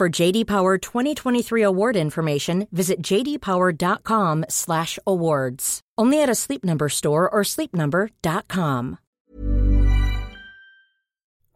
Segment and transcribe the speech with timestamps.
[0.00, 5.80] For JD Power 2023 award information, visit jdpower.com/awards.
[6.00, 8.96] Only at a Sleep Number store or sleepnumber.com.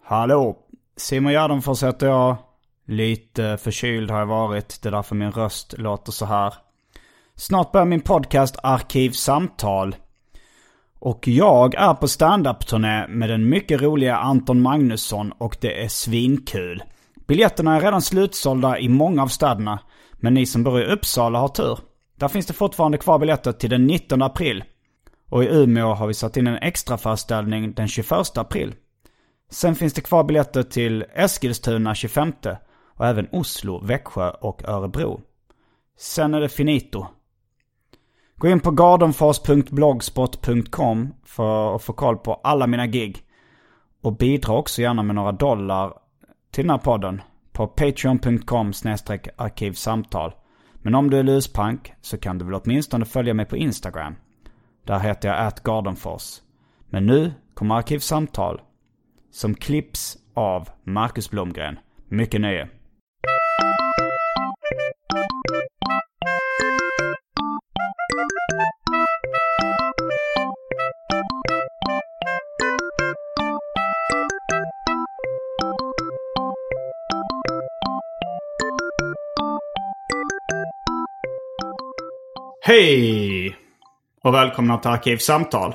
[0.05, 0.59] Hallå!
[0.97, 2.37] Simon Gärdenfors heter jag.
[2.87, 4.83] Lite förkyld har jag varit.
[4.83, 6.55] Det är därför min röst låter så här.
[7.37, 9.97] Snart börjar min podcast Arkivsamtal.
[10.99, 16.83] Och jag är på standup-turné med den mycket roliga Anton Magnusson och det är svinkul.
[17.29, 19.81] Biljetterna är redan slutsålda i många av städerna.
[20.13, 21.79] Men ni som bor i Uppsala har tur.
[22.17, 24.65] Där finns det fortfarande kvar biljetter till den 19 april.
[25.29, 28.75] Och i Umeå har vi satt in en extra föreställning den 21 april.
[29.51, 32.33] Sen finns det kvar biljetter till Eskilstuna 25
[32.97, 35.21] och även Oslo, Växjö och Örebro.
[35.99, 37.07] Sen är det finito.
[38.37, 43.23] Gå in på gardenfors.blogspot.com för att få koll på alla mina gig.
[44.03, 45.93] Och bidra också gärna med några dollar
[46.51, 48.73] till den här podden på patreon.com
[49.37, 50.35] arkivsamtal.
[50.83, 54.15] Men om du är luspank så kan du väl åtminstone följa mig på Instagram.
[54.85, 56.41] Där heter jag atgardenfors.
[56.91, 58.61] Men nu kommer Arkivsamtal.
[59.31, 61.79] Som klipps av Marcus Blomgren.
[62.09, 62.69] Mycket nöje.
[82.69, 83.57] Hej!
[84.23, 85.75] Och välkomna till Arkivsamtal.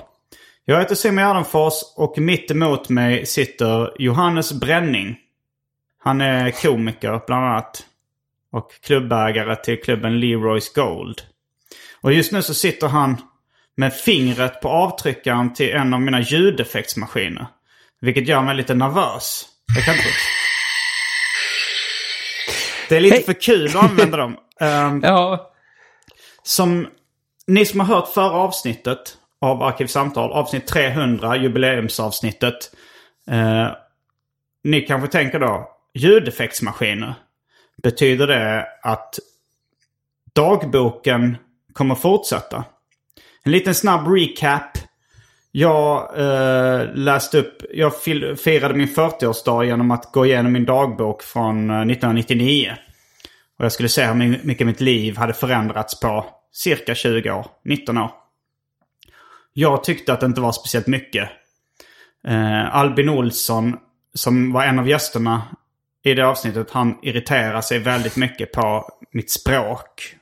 [0.65, 5.17] Jag heter Simon Gärdenfors och mitt emot mig sitter Johannes Bränning.
[6.03, 7.85] Han är komiker bland annat.
[8.51, 11.21] Och klubbägare till klubben Leroys Gold.
[12.01, 13.21] Och just nu så sitter han
[13.75, 17.45] med fingret på avtryckaren till en av mina ljudeffektsmaskiner.
[18.01, 19.45] Vilket gör mig lite nervös.
[19.75, 20.07] Jag kan inte...
[22.89, 23.23] Det är lite Hej.
[23.23, 24.37] för kul att använda dem.
[24.59, 25.52] Ehm, Ja,
[26.43, 26.87] som
[27.47, 32.71] ni som har hört förra avsnittet av Arkivsamtal, avsnitt 300, jubileumsavsnittet.
[33.27, 33.67] Eh,
[34.63, 37.13] ni kanske tänker då, ljudeffektsmaskiner.
[37.83, 39.19] Betyder det att
[40.33, 41.37] dagboken
[41.73, 42.63] kommer fortsätta?
[43.43, 44.77] En liten snabb recap.
[45.51, 48.01] Jag eh, läste upp, jag
[48.39, 52.73] firade min 40-årsdag genom att gå igenom min dagbok från eh, 1999.
[53.59, 57.45] Och jag skulle se hur my- mycket mitt liv hade förändrats på cirka 20 år,
[57.65, 58.11] 19 år.
[59.53, 61.29] Jag tyckte att det inte var speciellt mycket.
[62.27, 63.77] Eh, Albin Olsson,
[64.13, 65.41] som var en av gästerna
[66.03, 70.15] i det avsnittet, han irriterar sig väldigt mycket på mitt språk.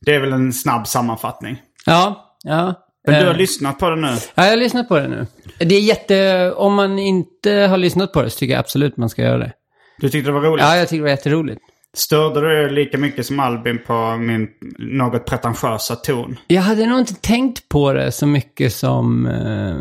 [0.00, 1.62] Det är väl en snabb sammanfattning.
[1.86, 2.74] ja, ja.
[3.06, 4.08] Men du har Eh, lyssnat på det nu.
[4.34, 5.26] Ja, jag har lyssnat på det nu.
[5.58, 6.52] Det är jätte...
[6.52, 9.52] Om man inte har lyssnat på det så tycker jag absolut man ska göra det.
[9.98, 10.64] Du tyckte det var roligt.
[10.64, 11.60] Ja, jag tycker det var jätteroligt.
[11.94, 14.48] Störde du lika mycket som Albin på min
[14.78, 16.38] något pretentiösa ton?
[16.46, 19.76] Jag hade nog inte tänkt på det så mycket som eh,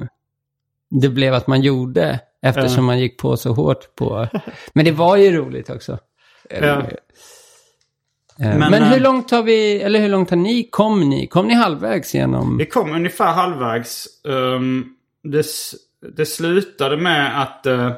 [1.02, 2.20] det blev att man gjorde.
[2.42, 2.82] Eftersom Ja.
[2.82, 4.28] man gick på så hårt på...
[4.74, 5.98] Men det var ju roligt också.
[6.50, 6.80] Eh, Ja.
[6.80, 6.88] eh,
[8.38, 9.82] Men, Men, eh, hur långt har vi...
[9.82, 10.64] Eller hur långt har ni...
[10.72, 11.28] Kom ni?
[11.28, 12.58] Kom ni halvvägs genom...
[12.58, 14.08] Vi kom ungefär halvvägs.
[14.24, 15.46] Um, det,
[16.18, 17.92] det slutade med att eh,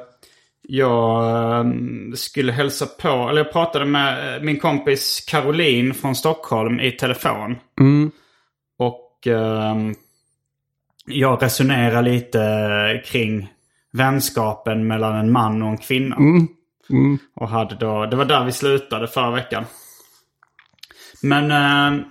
[0.68, 6.80] jag ehm, skulle hälsa på, eller jag pratade med eh, min kompis Caroline från Stockholm
[6.80, 7.56] i telefon.
[7.80, 8.12] Mm.
[8.78, 9.94] Och ehm,
[11.06, 13.48] jag resonerade lite kring
[13.92, 16.16] vänskapen mellan en man och en kvinna.
[16.16, 16.48] Mm.
[16.90, 17.18] Mm.
[17.36, 19.66] Och hade då, det var där vi slutade förra veckan.
[21.22, 22.06] Men eh,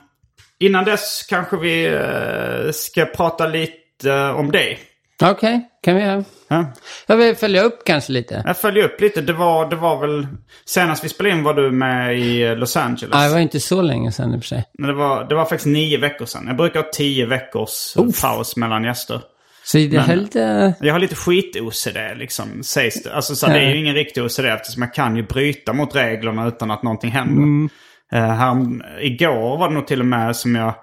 [0.59, 4.79] innan dess kanske vi eh, ska prata lite om dig.
[5.23, 6.25] Okej, kan vi göra.
[6.49, 6.73] Ja.
[7.07, 8.43] Jag vill följa upp kanske lite.
[8.47, 9.21] Jag följer upp lite.
[9.21, 10.27] Det var, det var väl...
[10.65, 13.11] Senast vi spelade in var du med i eh, Los Angeles.
[13.13, 14.65] Ja, det var inte så länge sedan i och för sig.
[14.79, 16.45] Men det var, det var faktiskt nio veckor sedan.
[16.47, 19.21] Jag brukar ha tio veckors paus mellan gäster.
[19.65, 20.75] Så det är lite...
[20.81, 23.15] Jag har lite skit-OCD liksom, sägs det.
[23.15, 26.49] Alltså så det är ju ingen riktig OCD eftersom jag kan ju bryta mot reglerna
[26.49, 27.69] utan att någonting händer.
[28.13, 28.57] Eh, här,
[29.01, 30.75] igår var det nog till och med som jag...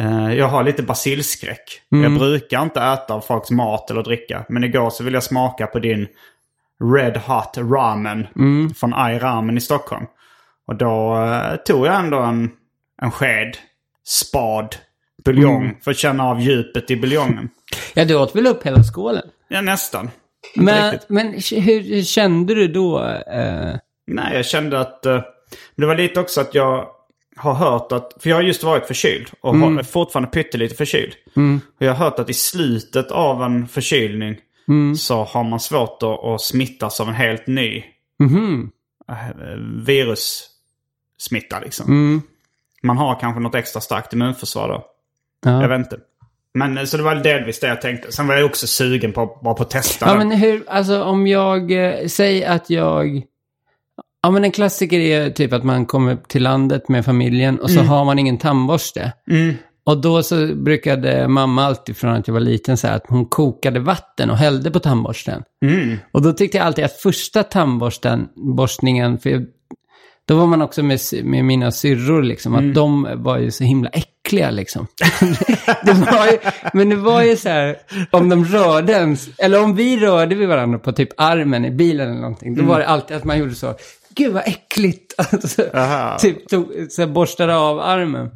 [0.00, 1.80] eh, jag har lite basilskräck.
[1.88, 4.44] Jag brukar inte äta av folks mat eller dricka.
[4.48, 6.06] Men igår så ville jag smaka på din
[6.96, 8.26] Red Hot Ramen
[8.76, 10.06] från Ai Ramen i Stockholm.
[10.66, 12.50] Och då eh, tog jag ändå en,
[13.02, 13.56] en sked
[14.04, 14.76] spad
[15.24, 17.48] buljong för att känna av djupet i buljongen.
[17.94, 19.22] Ja, du åt väl upp hela skålen?
[19.48, 20.10] Ja, nästan.
[20.54, 21.08] Inte Men, riktigt.
[21.10, 21.26] men
[21.62, 22.98] hur hur kände du då?
[23.08, 23.74] Eh,
[24.06, 25.06] Nej, jag kände att...
[25.06, 25.20] eh,
[25.76, 26.86] det var lite också att jag
[27.40, 28.16] har hört att...
[28.20, 31.14] För jag har just varit förkyld och har, är fortfarande pyttelite förkyld.
[31.78, 34.36] Och jag har hört att i slutet av en förkylning
[34.96, 37.84] så har man svårt att, att smittas av en helt ny
[39.08, 39.14] eh,
[39.86, 42.22] virussmitta liksom.
[42.82, 44.84] Man har kanske något extra starkt immunförsvar då.
[45.44, 45.62] Ja.
[45.62, 45.98] Jag vet inte.
[46.54, 48.12] Men eh, så det var delvis det jag tänkte.
[48.12, 51.26] Sen var jag också sugen på, bara på att testa Ja, men hur, alltså om
[51.26, 53.22] jag, eh, säg att jag,
[54.22, 57.80] ja men en klassiker är typ att man kommer till landet med familjen och så
[57.80, 59.12] har man ingen tandborste.
[59.84, 63.80] Och då så brukade mamma alltid från att jag var liten säga att hon kokade
[63.80, 65.42] vatten och hällde på tandborsten.
[66.12, 69.46] Och då tyckte jag alltid att första tandborsten, borstningen, för jag,
[70.28, 73.90] då var man också med, med mina syrror liksom, att de var ju så himla
[73.90, 74.86] äckliga liksom.
[75.84, 76.38] det var ju,
[76.72, 77.76] men det var ju så här,
[78.10, 82.10] om de rörde ens, eller om vi rörde vid varandra på typ armen i bilen
[82.10, 83.74] eller någonting, då var det alltid att man gjorde så,
[84.14, 85.62] gud vad äckligt, alltså,
[86.20, 88.30] typ tog, så här, borstade av armen.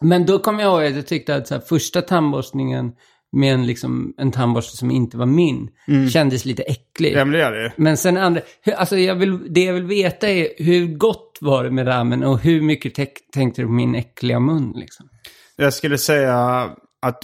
[0.00, 2.92] Men då kom jag ihåg att jag tyckte att så här, första tandborstningen
[3.36, 5.68] med en, liksom, en tandborste som inte var min
[6.12, 7.12] kändes lite äcklig.
[7.12, 7.72] Ja, men det gör det.
[7.76, 11.64] Men sen andra, hur, alltså jag vill, det jag vill veta är hur gott var
[11.64, 15.08] det med ramen och hur mycket te- tänkte du på min äckliga mun liksom?
[15.56, 16.36] Jag skulle säga
[17.02, 17.22] att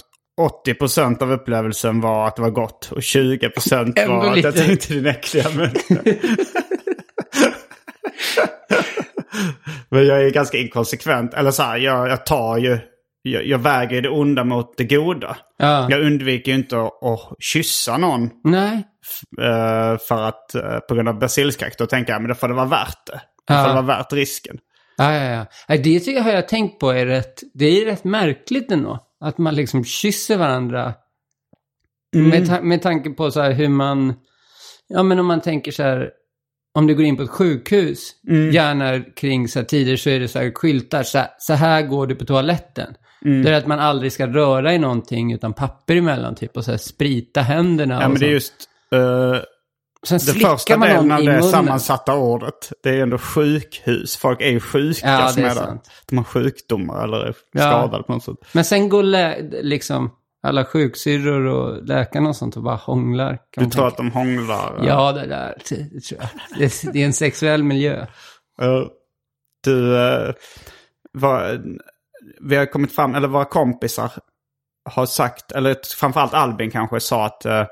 [0.67, 4.93] 80% av upplevelsen var att det var gott och 20% Ändå var att jag tänkte
[4.93, 5.71] din äckliga mun.
[9.89, 11.33] Men jag är ganska inkonsekvent.
[11.33, 12.79] Eller så här, jag, jag tar ju...
[13.23, 15.37] Jag, jag väger det onda mot det goda.
[15.57, 15.87] Ja.
[15.89, 18.75] Jag undviker ju inte att, att kyssa någon Nej.
[19.41, 21.77] eh, för att, eh, på grund av basilskräck.
[21.77, 23.21] Då tänker jag men då får det vara värt det.
[23.47, 23.61] Då Ja.
[23.61, 24.57] får det vara värt risken.
[24.97, 25.77] Ja, ja, ja.
[25.77, 28.99] Det tycker jag har jag tänkt på är rätt, det är rätt märkligt ändå.
[29.23, 30.93] Att man liksom kysser varandra.
[32.15, 34.13] Med, ta- med tanke på så här hur man,
[34.87, 36.09] ja men om man tänker så här,
[36.73, 38.11] om du går in på ett sjukhus,
[38.53, 41.81] gärna kring så här tider så är det så här skyltar, så här, så här
[41.81, 42.93] går du på toaletten.
[43.23, 46.71] Det är att man aldrig ska röra i någonting utan papper emellan typ och så
[46.71, 48.53] här sprita händerna Ja men det är just...
[48.93, 49.35] eh,
[50.05, 52.71] Sen Det första man delen av det sammansatta ordet.
[52.83, 54.17] Det är ändå sjukhus.
[54.17, 55.77] Folk är ju sjuka Ja, som är är där.
[56.09, 57.61] De har sjukdomar eller är Ja.
[57.61, 58.35] skadade på något sätt.
[58.51, 60.11] Men sen går lä- liksom
[60.43, 63.39] alla sjuksyrror och läkarna och sånt och bara hånglar.
[63.57, 64.81] Du tror att de hånglar?
[64.83, 66.29] Ja, det där det, tror jag.
[66.59, 68.05] Det, det är en sexuell miljö.
[68.61, 68.83] Eh,
[69.63, 70.33] Du, eh,
[71.11, 71.61] vad,
[72.41, 74.11] vi har kommit fram, eller våra kompisar
[74.89, 77.65] har sagt, eller framförallt Albin kanske sa att, eh,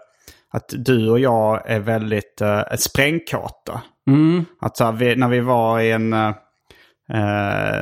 [0.51, 3.81] att du och jag är väldigt uh, sprängkåta.
[4.07, 4.45] Mm.
[4.62, 6.13] Att så här, vi, när vi var i en,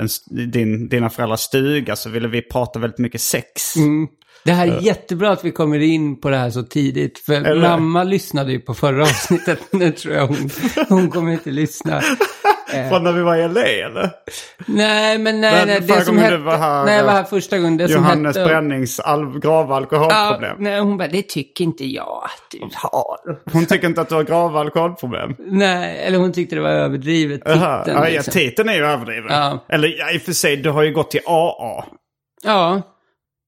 [0.04, 3.76] st- din, dina föräldrars stuga så ville vi prata väldigt mycket sex.
[3.76, 4.08] Mm.
[4.48, 7.20] Det här är jättebra att vi kommer in på det här så tidigt.
[7.20, 7.70] För Eller?
[7.70, 9.60] mamma lyssnade ju på förra avsnittet.
[9.72, 10.50] Nu tror jag hon,
[10.90, 12.02] hon kommer inte lyssna.
[12.90, 14.10] Från när vi var i LA eller?
[14.66, 15.82] Nej, men nej, Men nej.
[15.82, 16.38] Det som hette...
[16.38, 17.78] var här, nej, jag var eh, här första gången.
[17.78, 18.50] Det som Johannes hette...
[18.50, 20.56] Brännings al- grava Ja, alkoholproblem.
[20.60, 23.18] nej, hon bara, det tycker inte jag att du har.
[23.54, 25.36] Hon tycker inte att du har grava alkoholproblem.
[25.40, 27.40] Nej, eller hon tyckte det var överdrivet.
[27.42, 28.32] Titeln, ja, ja, liksom.
[28.32, 29.28] titeln är ju överdriven.
[29.30, 29.66] Ja.
[29.70, 31.86] Eller ja, i och för sig, du har ju gått till AA.
[32.44, 32.82] Ja,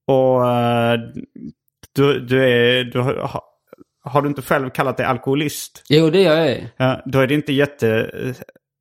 [0.09, 0.99] Och eh,
[1.95, 2.83] du, du är...
[2.83, 3.41] Du har,
[4.03, 5.83] har- du inte själv kallat dig alkoholist?
[5.89, 6.57] jo det gör jag.
[6.77, 8.11] Ja, då är det inte jätte,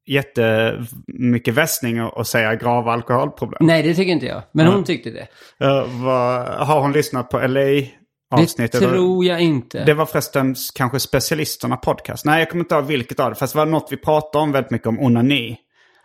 [0.07, 3.59] jättemycket västning att säga grava alkoholproblem.
[3.67, 4.43] Nej, det tycker inte jag.
[4.53, 5.27] Men hon tyckte det.
[5.59, 8.81] Ja, vad, har hon lyssnat på Det LA-avsnittet?
[8.81, 9.85] tror jag inte.
[9.85, 12.25] Det var förresten kanske specialisterna podcast.
[12.25, 13.37] Nej, jag kommer inte ihåg vilket av det.
[13.37, 15.57] Fast det var något vi pratade om väldigt mycket om onani.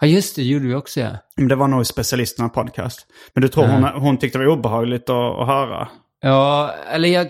[0.04, 1.10] Ja, just det, gjorde vi också ja.
[1.36, 3.00] Men det var nog i specialisterna podcast.
[3.34, 5.88] Men du tror hon, hon tyckte det var obehagligt att, att höra?
[6.22, 7.28] Ja, eller jag...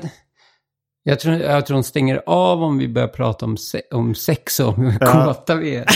[1.03, 4.59] Jag tror, jag tror hon stänger av om vi börjar prata om, se, om sex
[4.59, 5.85] och om hur kåta vi är.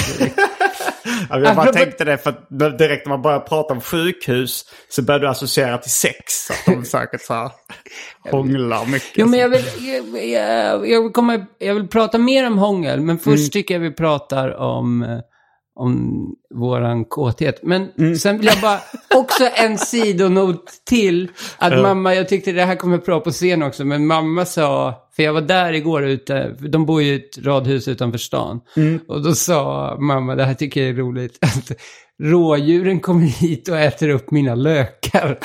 [1.29, 5.01] Ja, Jag bara tänkte det för att direkt när man börjar prata om sjukhus så
[5.01, 6.49] börjar du associera till sex.
[6.49, 7.51] Att de säkert så här
[8.31, 9.11] hånglar mycket.
[9.15, 13.01] Jo, men jag vill, jag, jag, jag, vill komma, jag vill prata mer om hångel,
[13.01, 13.49] men först Mm.
[13.49, 15.19] tycker jag vi pratar om, eh,
[15.77, 17.59] om våran kåthet.
[17.63, 18.15] Men Mm.
[18.15, 18.79] sen vill jag bara,
[19.15, 23.85] också en sidonot till, att mamma, jag tyckte det här kommer bra på scen också,
[23.85, 27.87] men mamma sa, för jag var där igår ute, de bor ju i ett radhus
[27.87, 28.99] utanför stan, Mm.
[29.07, 31.71] och då sa mamma, det här tycker jag är roligt, att
[32.23, 35.37] rådjuren kommer hit och äter upp mina lökar.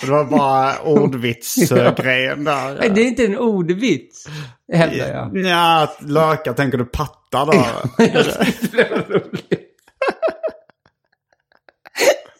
[0.00, 2.74] Det var bara ordvitsgrejen där.
[2.80, 4.26] Nej, Det är inte en ordvits,
[4.72, 5.36] hävdar jag.
[5.36, 7.64] Ja, lökar tänker du pattar då.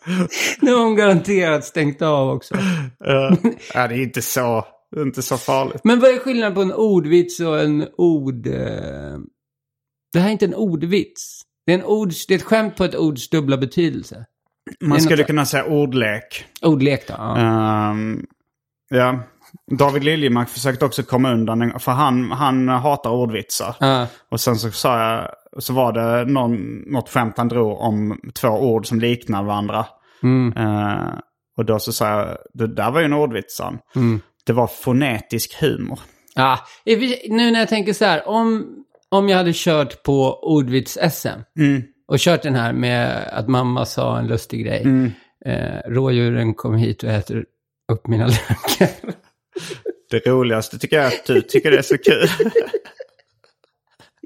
[0.61, 2.55] Nu har hon garanterat stängt av också.
[2.99, 3.37] Ja,
[3.75, 4.65] ja, det är inte så,
[4.97, 5.81] är inte så farligt.
[5.85, 8.47] Men vad är skillnaden på en ordvits och en ord...
[8.47, 9.19] Eh...
[10.13, 11.41] Det här är inte en ordvits.
[11.67, 12.27] Det är, en ords...
[12.27, 14.27] det är ett skämt på ett ords dubbla betydelse.
[14.81, 16.45] Man skulle kunna säga ordlek.
[16.63, 17.15] Ordlek då.
[17.19, 17.39] Ja.
[17.39, 18.27] Ehm,
[18.91, 19.19] ja.
[19.79, 23.77] David Liljemark försökte också komma undan, för han, han hatar ordvitsar.
[23.81, 24.07] Ja.
[24.31, 25.31] Och sen så sa jag,
[25.63, 29.87] så var det någon, något skämt han drog om två ord som liknar varandra.
[30.23, 30.53] Mm.
[30.57, 31.09] Eh,
[31.57, 33.61] och då så sa jag, det där var ju en ordvits.
[33.97, 34.21] Mm.
[34.47, 35.99] Det var fonetisk humor.
[36.35, 36.59] Ja,
[37.29, 38.67] nu när jag tänker så här, om,
[39.09, 41.43] om jag hade kört på ordvits-SM
[42.07, 45.11] och kört den här med att mamma sa en lustig grej.
[45.45, 47.45] Eh, rådjuren kom hit och äter
[47.93, 48.89] upp mina lökar.
[50.11, 52.29] Det roligaste tycker jag är att du tycker det är så kul.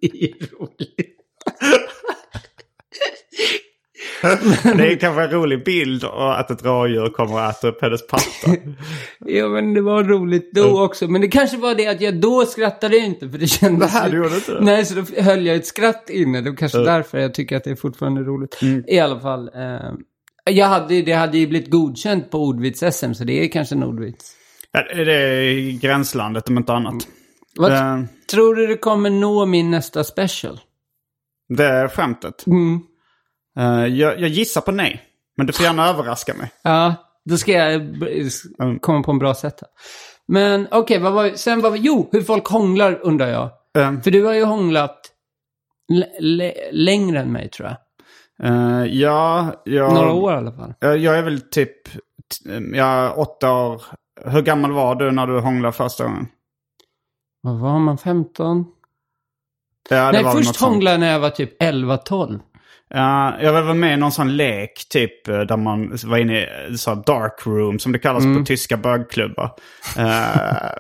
[0.00, 1.07] Det är roligt.
[4.76, 8.22] Det är kanske en rolig bild att ett rådjur kommer och äter upp hennes patta.
[9.18, 11.08] Ja, men det var roligt då också.
[11.08, 13.94] Men det kanske var det att jag då skrattade inte, för det kändes...
[13.94, 14.60] Nej, du gjorde inte det.
[14.60, 16.40] Nej, så då höll jag ett skratt inne.
[16.40, 18.58] Det var kanske därför jag tycker att det är fortfarande roligt.
[18.86, 19.50] I alla fall.
[19.54, 19.92] Eh,
[20.50, 24.32] jag hade, det hade ju blivit godkänt på ordvits-SM, så det är kanske en ordvits.
[24.72, 27.08] Ja, det är gränslandet om inte annat.
[27.56, 30.60] Vad Eh, tror du det kommer nå min nästa special?
[31.48, 32.46] Det är skämtet.
[32.46, 32.80] Mm.
[33.58, 35.02] Eh, jag, jag gissar på nej.
[35.36, 36.50] Men du får gärna överraska mig.
[36.62, 37.72] Ja, då ska jag
[38.60, 38.78] Mm.
[38.78, 39.58] komma på en bra sätt.
[39.60, 39.70] här.
[40.28, 43.50] Men okej, vad var sen var Jo, hur folk hånglar undrar jag.
[43.78, 45.00] Eh, För du har ju hånglat
[46.70, 47.76] längre än mig tror jag.
[48.50, 50.74] eh, ja, jag, Några år i alla fall.
[50.80, 51.72] Jag, jag är väl typ,
[52.74, 53.82] är åtta år.
[54.24, 56.26] Hur gammal var du när du hånglade första gången?
[57.40, 58.64] Vad var man, 15?
[59.90, 62.40] Ja, det Nej, först hånglade jag när jag var typ 11-12.
[62.90, 66.78] Ja, jag var med i någon sån lek typ eh, där man var inne i
[66.78, 68.38] så dark room som det kallas Mm.
[68.38, 69.50] på tyska bögklubbar.
[69.98, 70.70] Eh,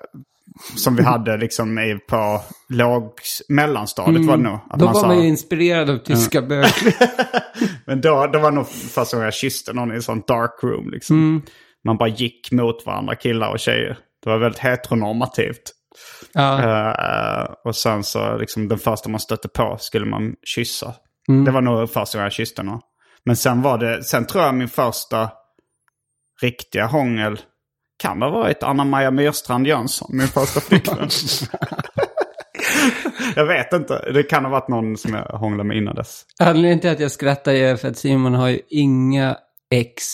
[0.76, 3.12] som vi hade liksom i, på låg,
[3.48, 4.54] mellanstadiet var det nog.
[4.70, 4.78] Att Mm.
[4.78, 6.72] Då var sa- man ju inspirerad av tyska bögar.
[7.86, 10.90] Men då, då var nog första gången jag kysste någon i en sån dark room
[10.90, 11.16] liksom.
[11.16, 11.42] Mm.
[11.84, 13.98] Man bara gick mot varandra, killar och tjejer.
[14.24, 15.62] Det var väldigt heteronormativt.
[16.32, 16.62] ja.
[16.62, 20.94] Eh, och sen så liksom den första man stötte på skulle man kyssa.
[21.28, 21.44] Mm.
[21.44, 22.80] Det var nog första gången jag kysste någon.
[23.24, 25.30] Men sen var det, sen tror jag min första
[26.42, 27.40] riktiga hångel
[27.98, 31.08] kan det ha varit Anna-Maja Myrstrand Jönsson, min första flickvän.
[33.36, 36.26] jag vet inte, det kan ha varit någon som jag hånglade med innan dess.
[36.38, 39.36] Anledningen till att jag skrattar är för att Simon har ju inga
[39.70, 40.04] ex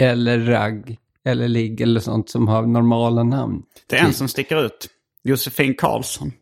[0.00, 3.62] eller ragg eller ligg eller sånt som har normala namn.
[3.86, 4.88] Det är en som sticker ut.
[5.24, 6.32] Josefin Karlsson.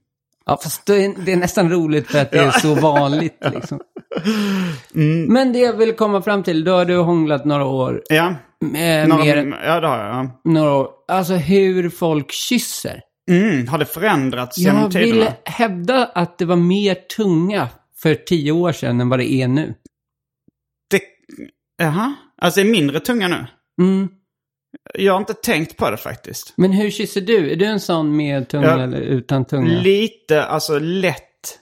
[0.47, 3.81] Ja, fast det är, det är nästan roligt för att det är så vanligt liksom.
[4.95, 5.33] Mm.
[5.33, 8.03] Men det jag vill komma fram till, då har du hånglat några år.
[8.09, 10.07] Ja, Med, några, mer, ja det har jag.
[10.15, 10.41] ja.
[10.45, 10.89] några år.
[11.09, 13.01] Alltså hur folk kysser.
[13.31, 15.15] Mm, har det förändrats genom Jag tiderna?
[15.15, 17.69] vill hävda att det var mer tunga
[18.03, 19.75] för tio år sedan än vad det är nu.
[20.91, 21.01] Det,
[21.79, 23.47] jaha, alltså är mindre tunga nu?
[23.83, 24.09] Mm.
[24.95, 26.53] Jag har inte tänkt på det faktiskt.
[26.57, 27.53] Men hur kysser du?
[27.53, 28.81] Är du en sån med tunga Ja.
[28.83, 29.81] eller utan tunga?
[29.81, 31.59] Lite, alltså lätt,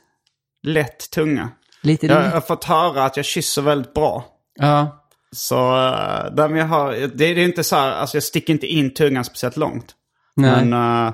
[0.66, 1.49] lätt tunga.
[1.83, 2.33] Lite Jag lätt.
[2.33, 4.25] har fått höra att jag kysser väldigt bra.
[4.61, 4.99] Ja.
[5.37, 8.66] Så uh, där jag har, det, det är inte så här, alltså jag sticker inte
[8.66, 9.95] in tungan speciellt långt.
[10.37, 10.64] Nej.
[10.64, 11.12] Men eh,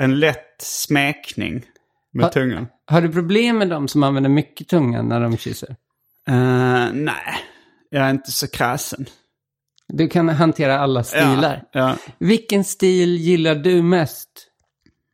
[0.00, 1.64] en lätt smekning
[2.12, 2.66] med Ha- tungan.
[2.86, 5.76] Har du problem med de som använder mycket tunga när de kysser?
[6.28, 7.36] Eh, nej,
[7.90, 9.06] jag är inte så kräsen.
[9.92, 11.62] Du kan hantera alla stilar.
[11.72, 11.96] Ja, ja.
[12.18, 14.28] Vilken stil gillar du mest?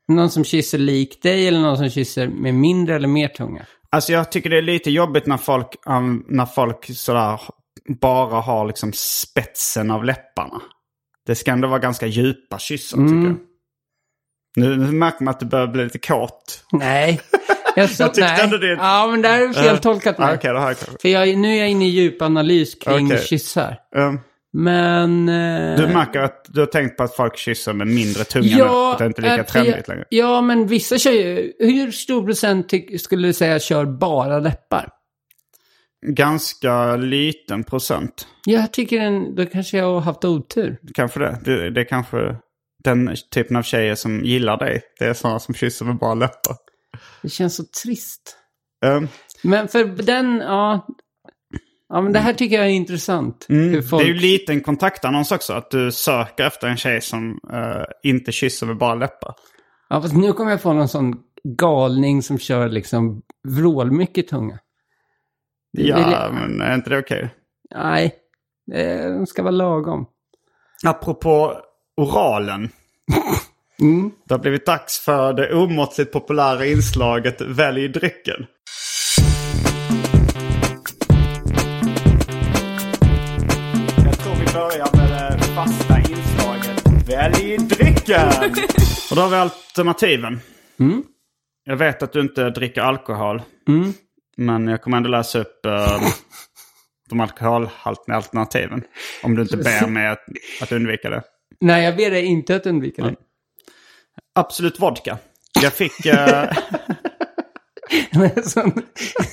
[0.08, 3.66] Någon som kysser lik dig eller någon som kysser med mindre eller mer tunga?
[3.90, 7.40] Alltså jag tycker det är lite jobbigt när folk, um, när folk sådär
[8.00, 10.60] bara har liksom spetsen av läpparna.
[11.26, 13.36] Det ska ändå vara ganska djupa kyssar tycker jag.
[14.56, 16.64] Nu, nu märker man att du börjar bli lite kåt.
[16.72, 17.20] Nej.
[17.78, 18.40] Jag, så, Jag tyckte nej.
[18.44, 19.48] ändå det- Ja, men det här är
[20.18, 20.34] Ah, mig.
[20.36, 20.98] Okej, det har jag kanske.
[21.02, 23.18] För jag, nu är jag inne i djupanalys kring Okej.
[23.26, 23.76] kyssar.
[23.96, 24.20] Um,
[24.58, 25.28] Men...
[25.28, 28.62] eh, du märker att du har tänkt på att folk kysser med mindre tunga nu.
[28.62, 30.04] Att det inte är lika trendigt längre.
[30.08, 31.52] Ja, men vissa ju...
[31.58, 34.88] Hur stor procent skulle du säga kör bara läppar?
[36.06, 38.26] Ganska liten procent.
[38.44, 40.78] Jag tycker en, då kanske jag har haft otur.
[40.94, 41.38] Kanske det.
[41.44, 41.70] det.
[41.70, 42.36] Det är kanske
[42.84, 44.82] den typen av tjejer som gillar dig.
[44.98, 46.56] Det är sådana som kysser med bara läppar.
[47.22, 48.36] Det känns så trist.
[48.86, 49.08] Um,
[49.42, 50.86] Men för den, ja...
[51.88, 53.46] Ja, men det här tycker jag är intressant.
[53.48, 54.02] Det folk...
[54.02, 55.52] är ju lite en kontaktannons också.
[55.52, 59.34] Att du söker efter en tjej som eh, inte kysser med bara läppar.
[59.88, 61.14] Ja, fast nu kommer jag få någon sån
[61.44, 64.58] galning som kör liksom vrålmycket tunga.
[65.72, 67.34] Det Ja, jag- men är inte det okej?
[67.74, 68.14] Nej,
[68.66, 70.06] det ska vara lagom.
[70.86, 71.56] Apropå
[71.96, 72.68] oralen.
[73.80, 74.10] Mm.
[74.28, 78.46] Det har blivit dags för det omåttligt populära inslaget Välj drycken.
[87.16, 88.28] Inslaget Välj drycken!
[89.10, 90.40] Och då har vi alternativen.
[90.80, 91.02] Mm.
[91.64, 93.42] Jag vet att du inte dricker alkohol.
[93.68, 93.92] Mm.
[94.36, 96.00] Men jag kommer ändå läsa upp eh,
[97.08, 98.82] de alkoholhaltiga alternativen.
[99.22, 100.24] Om du inte ber mig att,
[100.62, 101.22] att undvika det.
[101.60, 103.14] Nej, jag ber dig inte att undvika det.
[104.34, 105.18] Absolut vodka.
[105.62, 105.92] Jag fick
[108.44, 108.82] sån-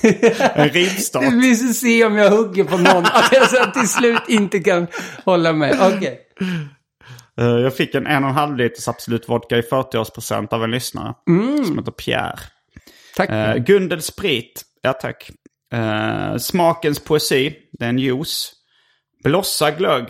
[0.54, 1.24] en rivstart.
[1.32, 3.04] Vi vill se om jag hugger på någon.
[3.04, 4.86] Att jag så till slut inte kan
[5.24, 5.72] hålla mig.
[5.80, 6.20] Okej.
[6.40, 6.46] Eh,
[7.36, 11.14] jag fick en en och en halv liters Absolut vodka i 40-årspresent av en lyssnare.
[11.66, 12.38] Som heter Pierre.
[13.16, 13.30] Tack.
[13.30, 14.62] Uh, Gundel Sprit.
[14.82, 15.30] Ja tack.
[15.72, 17.56] Eh, smakens poesi.
[17.72, 18.52] Det är en juice.
[19.24, 20.04] Blossa glögg.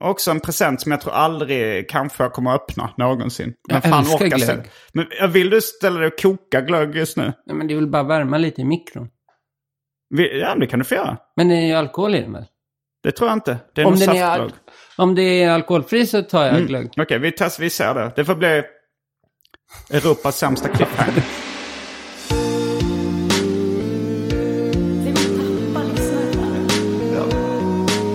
[0.00, 3.54] Också en present som jag tror aldrig kanske jag kommer att öppna någonsin.
[3.68, 4.70] Men Jag älskar orkar glögg.
[4.92, 7.32] Men jag vill du ställa dig och koka glögg just nu?
[7.46, 9.08] Nej, men det väl bara värma lite i mikron.
[10.14, 11.16] Vi- Ja, det kan du få göra.
[11.36, 12.44] Men det är ju alkohol i den väl?
[13.02, 13.58] Det tror jag inte.
[13.74, 14.50] Det är Om, nog saftglögg.
[15.00, 16.92] Om det är alkoholfri så tar jag glögg.
[16.96, 18.12] Okej, vi testar, vi ser det.
[18.16, 18.62] Det får bli
[19.90, 21.22] Europas sämsta cliffhanger.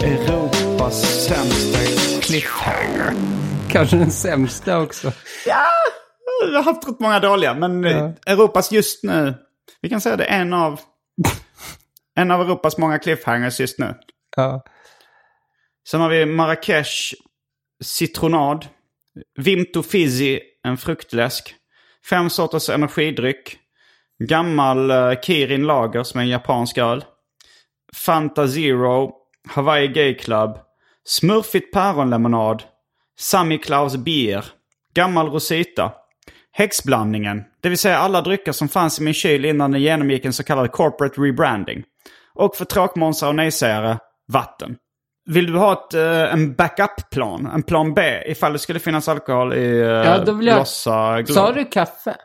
[0.04, 1.80] Europas sämsta
[2.22, 3.14] cliffhanger.
[3.70, 5.12] Kanske den sämsta också.
[5.46, 5.66] Ja,
[6.52, 9.34] jag har haft rätt många dåliga, men eh, Europas just nu.
[9.82, 10.80] Vi kan säga det en av,
[12.16, 13.94] en av Europas många cliffhangers just nu.
[14.36, 14.64] Ja.
[15.88, 17.14] Sen har vi Marrakesh
[17.84, 18.66] citronad.
[19.38, 21.56] Vimto Fizzy, en fruktläsk.
[22.10, 23.58] Fem sorters energidryck.
[24.20, 27.06] Gammal uh, Kirin Lager som är en japansk öl.
[27.96, 29.12] Fanta Zero.
[29.48, 30.60] Hawaii Gay Club.
[31.04, 32.64] Smurfigt päronlemonad.
[33.20, 34.46] Sammy Klaus Beer.
[34.94, 35.94] Gammal Rosita.
[36.58, 40.34] Häxblandningen, det vill säga alla drycker som fanns i min kyl innan den genomgick en
[40.34, 41.84] så kallad corporate rebranding.
[42.34, 44.78] Och för tråkmånsar och nejsägare, vatten.
[45.26, 47.46] Vill du ha ett, eh, en backup-plan?
[47.54, 51.22] En plan B ifall det skulle finnas alkohol i uh, Ja, då vill jag- Blossa
[51.22, 51.36] Glow?
[51.36, 52.16] Sa du kaffe?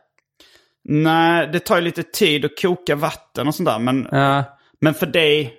[0.84, 3.78] Nej, det tar ju lite tid att koka vatten och sånt där.
[3.78, 4.44] Men, Ja.
[4.80, 5.54] men för dig,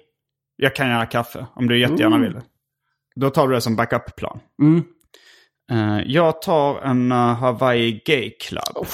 [0.56, 2.42] jag kan göra kaffe om du jättegärna vill det.
[3.16, 4.40] Då tar du det som backup-plan.
[4.62, 4.84] Mm.
[5.72, 8.86] Eh, jag tar en Hawaii Gay Club.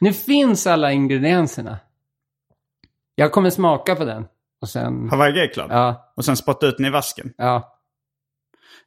[0.00, 1.78] Nu finns alla ingredienserna.
[3.14, 4.26] Jag kommer smaka på den.
[4.60, 5.08] Och sen...
[5.10, 5.66] Hawaii Gay Club?
[5.70, 7.32] Ja, Och sen spotta ut den i vasken.
[7.36, 7.74] ja.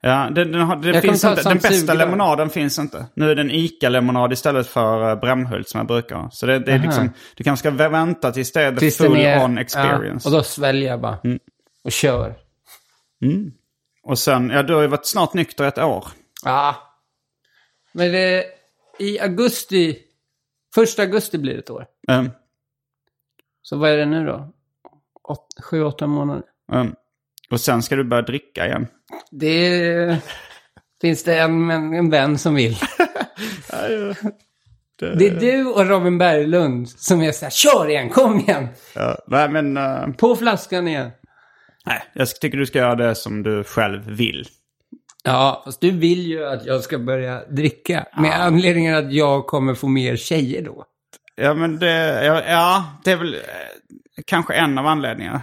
[0.03, 1.43] Ja, den, den, kommer finns inte.
[1.43, 3.05] den bästa lemonaden finns inte.
[3.15, 6.29] Nu är det en ICA-lemonad istället för uh, Brämhult som jag brukar ha.
[6.31, 6.85] Så det, det är Aha.
[6.85, 10.29] liksom, du kanske ska vänta tills det är Tills full är- on experience.
[10.29, 11.17] Ja, och då sväljer jag bara.
[11.83, 12.35] Och kör.
[14.03, 16.07] Och sen, ja du har ju varit snart nykter ett år.
[16.45, 16.75] Ja.
[17.91, 18.45] Men det,
[18.99, 19.97] i augusti,
[20.75, 21.85] första augusti blir det ett år.
[22.11, 22.31] Um,
[23.61, 24.53] Så vad är det nu då?
[25.63, 26.43] Sju, åtta månader.
[26.71, 26.95] um,
[27.51, 28.87] och sen ska du börja dricka igen.
[29.31, 30.17] Det
[31.01, 32.77] finns det en, en, vän som vill.
[35.17, 38.67] Det är du och Robin Berglund som är så här, kör igen, kom igen!
[38.95, 41.11] Ja, nej men, eh, På flaskan igen.
[41.85, 44.47] nej, jag tycker du ska göra det som du själv vill.
[45.23, 48.05] Ja, fast du vill ju att jag ska börja dricka.
[48.17, 50.85] Med anledningen att jag kommer få mer tjejer då.
[51.35, 53.39] Ja men det, ja, ja, det är väl eh,
[54.25, 55.41] kanske en av anledningarna.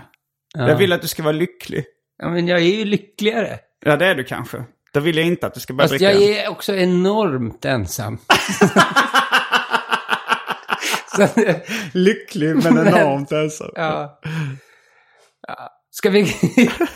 [0.55, 1.85] Jag vill att du ska vara lycklig.
[2.19, 3.59] Ja, men jag är ju lyckligare.
[3.85, 4.65] Ja det är du kanske.
[4.93, 8.19] Då vill jag inte att du ska börja Fast dricka jag är också enormt ensam.
[11.93, 13.71] Lycklig men enormt ensam.
[13.75, 14.21] ja.
[15.49, 15.75] ja.
[15.91, 16.27] Ska vi...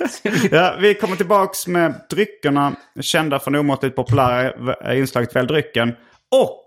[0.09, 0.49] ska vi...
[0.53, 5.97] Ja, vi kommer tillbaks med dryckerna kända från omåttligt populära inslaget Välj drycken.
[6.31, 6.64] Och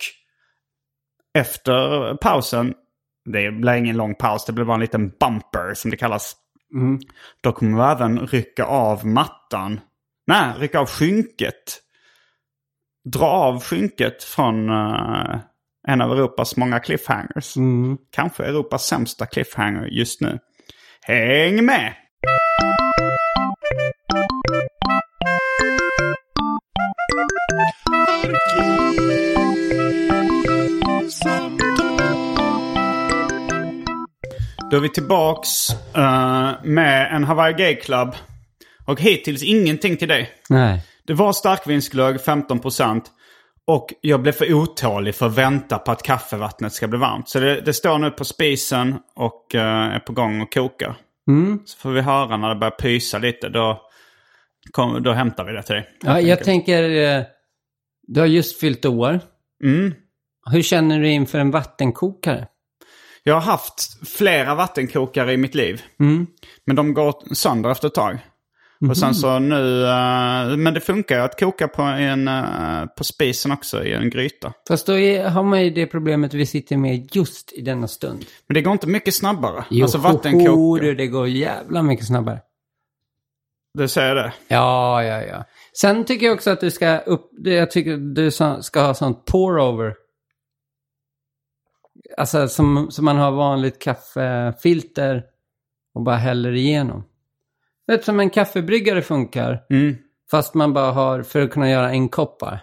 [1.38, 2.74] efter pausen
[3.26, 6.36] det blir ingen lång paus, det blir bara en liten bumper som det kallas.
[7.42, 9.80] Då kommer vi även rycka av mattan.
[10.28, 11.82] Nej, rycka av skynket.
[13.06, 15.40] Dra av skynket från eh,
[15.88, 17.54] en av Europas många cliffhangers.
[18.12, 20.40] Kanske Europas sämsta cliffhanger just nu.
[21.02, 21.94] Häng med!
[34.72, 38.16] Då är vi tillbaks eh, med en Hawaii Gay Club.
[38.86, 40.30] Och hittills ingenting till dig.
[40.50, 40.82] Nej.
[41.08, 43.02] Det var starkvinsglögg, 15%.
[43.68, 47.30] Och jag blev för otålig för att vänta på att kaffevattnet ska bli varmt.
[47.30, 50.96] Så det, det står nu på spisen och eh, är på gång och kokar.
[51.66, 53.50] Så får vi höra när det börjar pysa lite.
[53.50, 53.82] Då,
[54.72, 55.90] kom, då hämtar vi det till dig.
[56.02, 57.24] Ja, jag tänker, eh,
[58.08, 59.20] du har just fyllt år.
[59.64, 59.94] Mm.
[60.52, 62.48] Hur känner du inför en vattenkokare?
[63.28, 65.82] Jag har haft flera vattenkokare i mitt liv.
[66.66, 68.20] Men de går sönder efter ett tag.
[68.90, 73.04] Och sen så nu, eh, men det funkar ju att koka på, en, eh, på
[73.04, 74.54] spisen också i en gryta.
[74.68, 78.26] Fast då är, har man ju det problemet vi sitter med just i denna stund.
[78.48, 79.66] Men det går inte mycket snabbare.
[79.70, 80.94] Jo, alltså vattenkokare.
[80.94, 82.40] det går jävla mycket snabbare.
[83.74, 84.34] Du säger det?
[84.48, 85.46] Ja, ja, ja.
[85.74, 89.94] Sen tycker jag också att du ska upp, jag tycker du ska ha sånt pour-over.
[92.18, 95.24] Alltså som, som man har vanligt kaffefilter
[95.94, 97.04] och bara häller igenom.
[97.88, 99.64] Vet du, som en kaffebryggare funkar.
[99.70, 99.96] Mm.
[100.32, 102.60] Fast man bara har, för att kunna göra en kopp bara.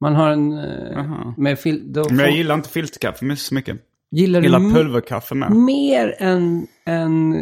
[0.00, 1.34] Man har en, eh, Aha.
[1.36, 3.76] med fil, då Men jag får, gillar inte filterkaffe så mycket.
[4.10, 5.50] gillar du gillar pulverkaffe med.
[5.50, 7.34] mer än, än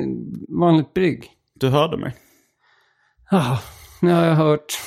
[0.49, 1.31] vanligt brygg?
[1.55, 2.17] Du hörde mig.
[3.31, 3.61] Ja,
[4.01, 4.79] nu har jag hört.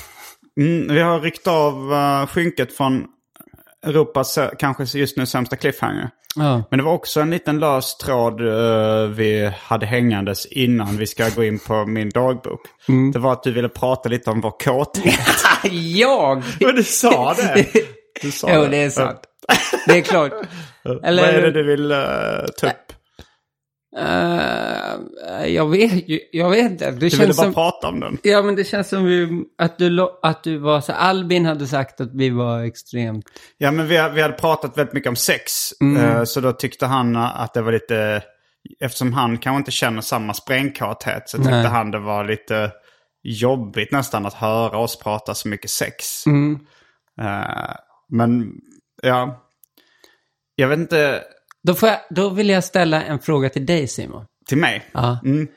[0.60, 3.08] Mm, vi har ryckt av uh, skynket från
[3.86, 6.10] Europas kanske just nu sämsta cliffhanger.
[6.36, 6.64] Ja.
[6.70, 11.30] Men det var också en liten lös tråd eh, vi hade hängandes innan vi ska
[11.30, 12.62] gå in på min dagbok.
[12.90, 13.12] Mm.
[13.12, 15.20] Det var att du ville prata lite om vår kåthet.
[15.72, 16.44] jag?
[16.60, 17.66] Men du sa det!
[18.22, 19.20] Du sa Jo, det är sant.
[19.88, 20.32] Det är klart.
[21.04, 21.98] Eller, Vad är det du vill uh,
[22.58, 22.94] ta upp?
[23.98, 26.86] Eh, jag vet ju, jag vet inte.
[26.86, 27.54] Det Du ville känns bara som...
[27.54, 28.18] prata om den.
[28.24, 30.92] Ja, men det känns som vi, att, du, att du var så...
[30.92, 33.26] Albin hade sagt att vi var extremt...
[33.58, 35.72] Ja, men vi, vi hade pratat väldigt mycket om sex.
[35.98, 38.22] eh, Så då tyckte han att det var lite...
[38.80, 41.66] Eftersom han kanske inte känner samma sprängkarthet så tyckte Nej.
[41.66, 42.72] han det var lite
[43.24, 46.24] jobbigt nästan att höra oss prata så mycket sex.
[47.22, 47.76] Eh,
[48.10, 48.52] men
[49.04, 49.42] ja,
[50.56, 51.24] jag vet inte,
[51.66, 54.26] Då, får jag, då vill jag ställa en fråga till dig, Simon.
[54.48, 54.86] till mig.
[54.92, 55.20] Ja.
[55.26, 55.48] Mm.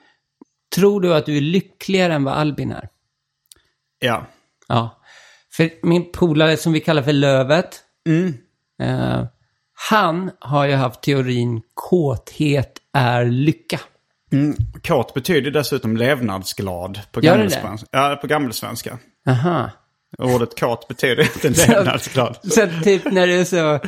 [0.75, 2.89] Tror du att du är lyckligare än vad Albin är?
[3.99, 4.27] Ja.
[4.69, 5.03] Ja.
[5.53, 7.81] För min polare som vi kallar för Lövet,
[8.83, 9.25] eh,
[9.91, 13.81] han har ju haft teorin kåthet är lycka.
[14.83, 17.89] Kåt betyder dessutom levnadsglad på gammelsvenska.
[17.91, 18.99] Ja, på gammelsvenska.
[19.29, 19.71] Aha.
[20.19, 22.39] Ordet kåt betyder inte levnadsglad.
[22.43, 23.81] Så att typ när det är så...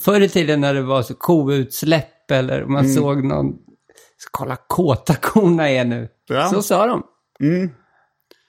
[0.00, 2.94] Förr i tiden när det var så koutsläpp eller man Mm.
[2.94, 3.52] såg någon...
[4.16, 6.08] Så kolla kåta korna är nu.
[6.28, 6.48] Ja.
[6.48, 7.02] Så sa de.
[7.40, 7.70] Mm.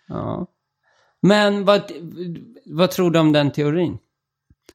[0.07, 0.47] Ja.
[1.21, 1.91] Men vad,
[2.65, 3.97] vad tror du om den teorin?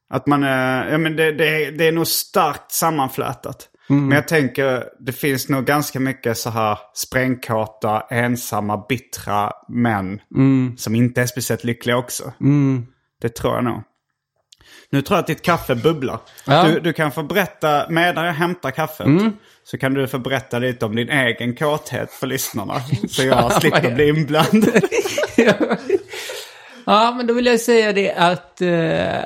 [0.09, 3.69] Att man är, ja men det, det, det är nog starkt sammanflätat.
[3.89, 4.07] Mm.
[4.07, 10.21] Men jag tänker, det finns nog ganska mycket så här sprängkåta, ensamma, bittra män.
[10.35, 10.77] Mm.
[10.77, 12.33] Som inte är speciellt lyckliga också.
[13.21, 13.83] Det tror jag nog.
[14.91, 16.19] Nu tror jag att ditt kaffe bubblar.
[16.45, 16.63] Ja.
[16.63, 19.07] Du, du kan få berätta, medan jag hämtar kaffet.
[19.63, 22.81] Så kan du få berätta lite om din egen kåthet för lyssnarna.
[23.09, 24.83] Så jag slipper bli inblandad.
[26.85, 29.23] Ja, men då vill jag säga det att eh,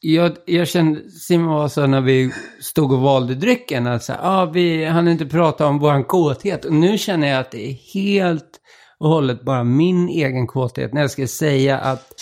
[0.00, 4.44] jag, jag kände, Simon var så när vi stod och valde drycken, att så, ah,
[4.44, 6.64] vi hann inte prata om våran kåthet.
[6.64, 8.60] Och nu känner jag att det är helt
[8.98, 10.92] och hållet bara min egen kåthet.
[10.92, 12.14] När jag ska säga att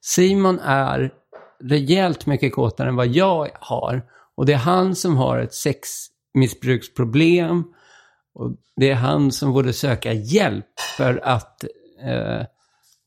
[0.00, 1.10] Simon är
[1.62, 4.02] rejält mycket kåtare än vad jag har.
[4.34, 7.64] Och det är han som har ett sexmissbruksproblem.
[8.34, 11.64] Och det är han som borde söka hjälp för att
[12.04, 12.42] eh,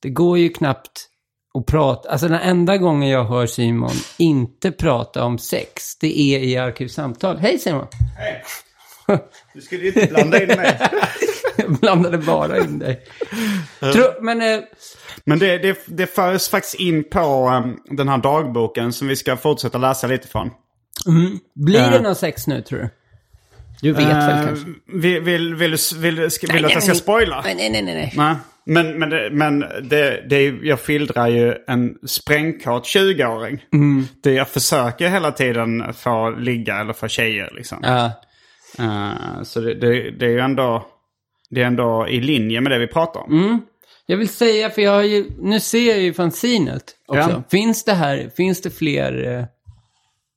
[0.02, 1.10] det går ju knappt
[1.54, 2.10] att prata.
[2.10, 7.38] Alltså den enda gången jag hör Simon inte prata om sex, det är i Arkivsamtal.
[7.38, 7.88] Hej Simon!
[9.54, 10.80] Du skulle ju inte blanda in mig.
[11.56, 13.02] Jag blandade bara in dig.
[13.80, 14.60] Tro, men eh,
[15.26, 19.38] Men det, det, det förs faktiskt in på um, den här dagboken som vi ska
[19.38, 20.50] fortsätta läsa lite från.
[21.56, 22.02] blir det Eh.
[22.02, 22.90] någon sex nu tror du?
[23.82, 24.66] Du vet väl Eh, kanske?
[24.94, 27.42] Vill, vill, vill, du- vill, ska, vill du att jag ska spoila?
[27.46, 27.96] Nej, nej, nej, nej.
[27.96, 28.14] nej.
[28.18, 28.36] Nej.
[28.66, 33.64] Men, men, det, men det, det, jag skildrar ju en sprängkåt 20-åring.
[34.24, 37.78] Det jag försöker hela tiden få ligga eller få tjejer liksom.
[37.82, 38.06] Ja.
[38.80, 40.86] Eh, så det, det, det är ju ändå,
[41.54, 43.62] det är ändå i linje med det vi pratar om.
[44.06, 47.30] Jag vill säga, för jag ju, nu ser jag ju fanzinet också.
[47.30, 47.44] Ja.
[47.50, 49.46] Finns det här, finns det fler, eh,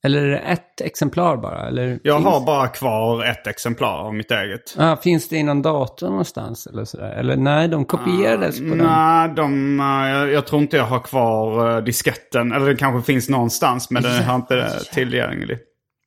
[0.05, 1.69] eller är det ett exemplar bara?
[1.69, 4.75] Eller Jag finns, har bara kvar ett exemplar av mitt eget.
[4.79, 7.11] Ja, finns det i någon dator någonstans eller sådär?
[7.11, 8.79] Eller nej, de kopierades på den.
[8.79, 12.53] Nej, de, eh, jag, jag tror inte jag har kvar eh, disketten.
[12.53, 15.59] Eller det kanske finns någonstans men den har inte tillgänglig.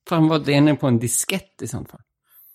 [0.09, 2.01] Fan vad den är på en diskett i sånt fall.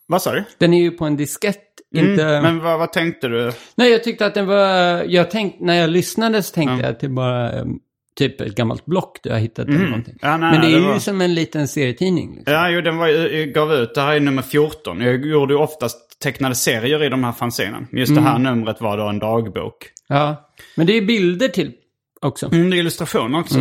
[0.06, 0.44] Vad sa du?
[0.58, 2.24] Den är ju på en diskett, inte...
[2.24, 3.52] Mm, men vad, vad tänkte du?
[3.74, 5.04] Nej, jag tyckte att den var...
[5.04, 7.78] Jag tänkte, när jag lyssnade så tänkte jag att det bara um,
[8.18, 10.18] typ ett gammalt block du har hittat eller någonting.
[10.22, 10.30] Mm.
[10.33, 12.35] Ja, nej, Men det är det ju var- som en liten serietidning.
[12.37, 12.54] Liksom.
[12.54, 15.00] Ja, jo, den var, jag gav ut, det här är nummer 14.
[15.00, 17.87] Jag gjorde ju oftast tecknade serier i de här fanzinen.
[17.92, 19.87] Just det här numret var då en dagbok.
[20.09, 20.50] Ja.
[20.76, 21.72] Men det är bilder till
[22.20, 22.46] också.
[22.52, 23.59] Mm, det är illustrationer också.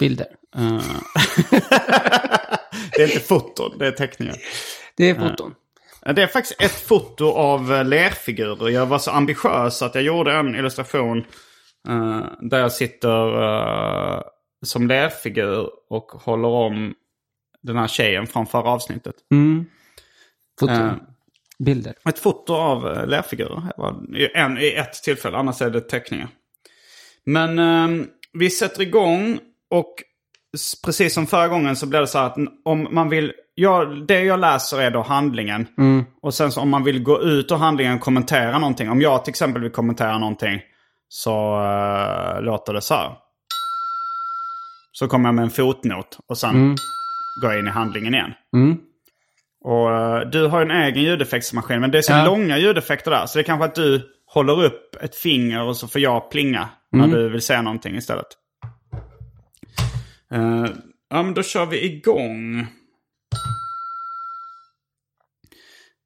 [0.00, 0.26] Bilder.
[0.56, 0.78] Eh,
[2.96, 4.36] det är inte foton, det är teckningar.
[4.96, 5.54] Det är foton.
[6.14, 8.68] Det är faktiskt ett foto av eh, lerfigurer.
[8.68, 11.18] Jag var så ambitiös att jag gjorde en illustration
[11.88, 14.22] eh, där jag sitter eh,
[14.66, 16.94] som lerfigur och håller om
[17.62, 19.14] den här tjejen från förra avsnittet.
[20.60, 20.76] Foton.
[20.76, 20.92] Eh,
[21.58, 21.94] Bilder.
[22.08, 23.62] Ett foto av lerfigurer.
[24.34, 26.28] En, I ett tillfälle, annars är det teckningar.
[27.24, 29.38] Men eh, vi sätter igång
[29.70, 29.94] och
[30.84, 33.32] precis som förra gången så blir det så här att om man vill...
[33.60, 35.66] Ja, det jag läser är då handlingen.
[36.22, 38.90] Och sen så om man vill gå ut ur handlingen och kommentera någonting.
[38.90, 40.60] Om jag till exempel vill kommentera någonting
[41.08, 43.10] så eh, låter det så här.
[44.92, 46.52] Så kommer jag med en fotnot och sen
[47.42, 48.32] går jag in i handlingen igen.
[49.64, 52.24] Och eh, du har en egen ljudeffektsmaskin, men det är så Ja.
[52.24, 53.26] långa ljudeffekter där.
[53.26, 56.68] Så det är kanske att du håller upp ett finger och så får jag plinga
[56.92, 58.26] när du vill säga någonting istället.
[60.32, 60.66] Eh,
[61.10, 62.66] ja, men då kör vi igång.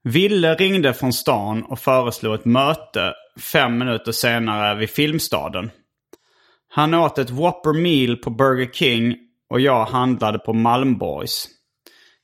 [0.05, 3.15] Ville ringde från stan och föreslog ett möte
[3.53, 5.71] fem minuter senare vid Filmstaden.
[6.69, 9.17] Han åt ett Whopper Meal på Burger King
[9.51, 11.49] och jag handlade på Malmborgs.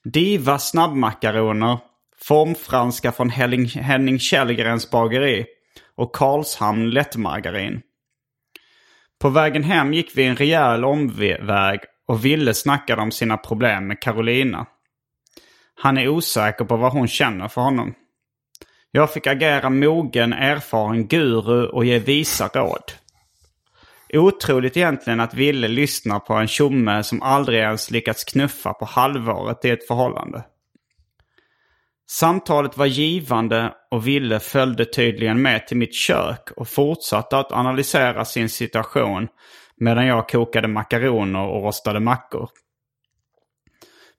[0.05, 1.79] Diva snabbmakaroner,
[2.21, 5.47] formfranska från Henning, Henning Källgrens bageri
[5.97, 7.81] och Karlshamn lättmargarin.
[9.21, 14.01] På vägen hem gick vi en rejäl omväg och Ville snackade om sina problem med
[14.03, 14.67] Carolina.
[15.81, 17.95] Han är osäker på vad hon känner för honom.
[18.91, 22.93] Jag fick agera mogen, erfaren guru och ge visa råd.
[24.13, 29.65] Otroligt egentligen att Ville lyssnar på en tjomme som aldrig ens lyckats knuffa på halvåret
[29.65, 30.45] i ett förhållande.
[32.11, 38.25] Samtalet var givande och Ville följde tydligen med till mitt kök och fortsatte att analysera
[38.25, 39.29] sin situation
[39.77, 42.51] medan jag kokade makaroner och rostade mackor.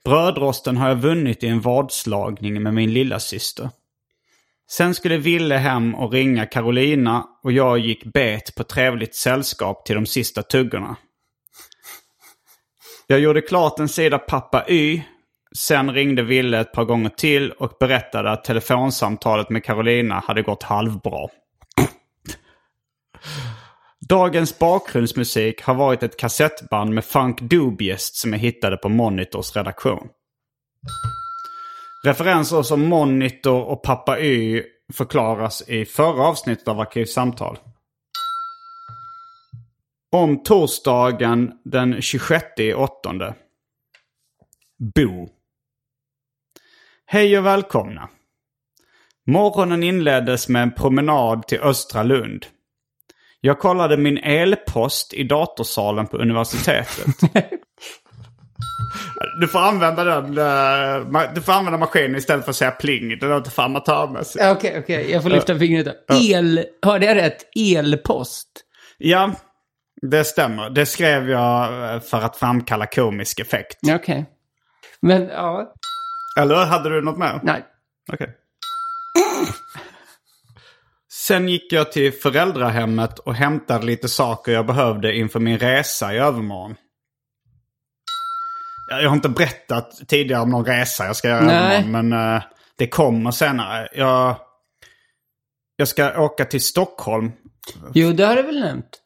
[0.05, 3.69] Brödrosten har jag vunnit i en vadslagning med min lilla syster.
[4.71, 9.95] Sen skulle Ville hem och ringa Carolina och jag gick bet på trevligt sällskap till
[9.95, 10.95] de sista tuggorna.
[13.07, 15.01] Jag gjorde klart en sida Pappa Y.
[15.57, 20.63] Sen ringde Ville ett par gånger till och berättade att telefonsamtalet med Carolina hade gått
[20.63, 21.27] halvbra.
[24.09, 30.09] Dagens bakgrundsmusik har varit ett kassettband med Funk Dubiest som jag hittade på Monitors redaktion.
[32.05, 37.57] Referenser som Monitor och Pappa Y förklaras i förra avsnittet av Arkivsamtal.
[40.11, 42.45] Om torsdagen den 26
[42.75, 43.35] åttonde.
[44.95, 45.29] Bo.
[47.05, 48.09] Hej och välkomna.
[49.27, 52.45] Morgonen inleddes med en promenad till Östra Lund.
[53.41, 57.05] Jag kollade min elpost i datorsalen på universitetet.
[59.41, 60.37] Du får använda den.
[60.37, 63.19] eh, Du får använda maskinen istället för att säga pling.
[63.19, 64.45] Det låter för amatörmässigt.
[64.45, 65.11] Okej, okej.
[65.11, 65.95] Jag får lyfta fingret där.
[66.33, 66.65] El...
[66.85, 67.37] Hörde jag rätt?
[67.59, 68.47] Elpost?
[68.97, 69.31] Ja,
[70.01, 70.69] det stämmer.
[70.69, 73.77] Det skrev jag eh, för att framkalla komisk effekt.
[73.89, 74.25] Okej.
[75.01, 75.73] Men, ja.
[76.39, 77.39] Eller hade du något mer?
[77.43, 77.63] Nej.
[78.13, 78.29] Okej.
[81.29, 86.17] Sen gick jag till föräldrahemmet och hämtade lite saker jag behövde inför min resa i
[86.17, 86.75] övermorgon.
[88.89, 91.77] Jag har inte berättat tidigare om någon resa jag ska göra Nej.
[91.77, 92.43] övermorgon, men eh,
[92.77, 93.87] det kommer senare.
[93.93, 94.35] Jag,
[95.75, 97.31] jag ska åka till Stockholm.
[97.93, 99.01] Jo, det har du väl nämnt?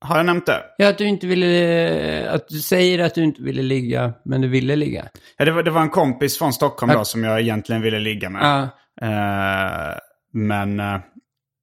[0.00, 0.64] Har jag nämnt det?
[0.78, 2.30] Ja, att du inte ville...
[2.30, 5.08] Att du säger att du inte ville ligga, men du ville ligga.
[5.36, 8.30] Ja, det, var, det var en kompis från Stockholm då som jag egentligen ville ligga
[8.30, 8.42] med.
[8.42, 8.62] Ja.
[9.06, 9.98] Eh,
[10.32, 11.00] men, eh,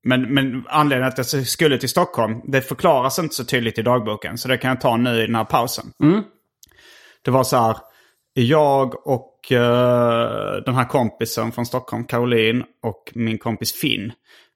[0.07, 4.37] Men, men anledningen att jag skulle till Stockholm, det förklaras inte så tydligt i dagboken.
[4.37, 5.85] Så det kan jag ta nu i den här pausen.
[7.21, 7.77] Det var så här,
[8.33, 14.11] jag och eh, den här kompisen från Stockholm, Caroline, och min kompis Finn.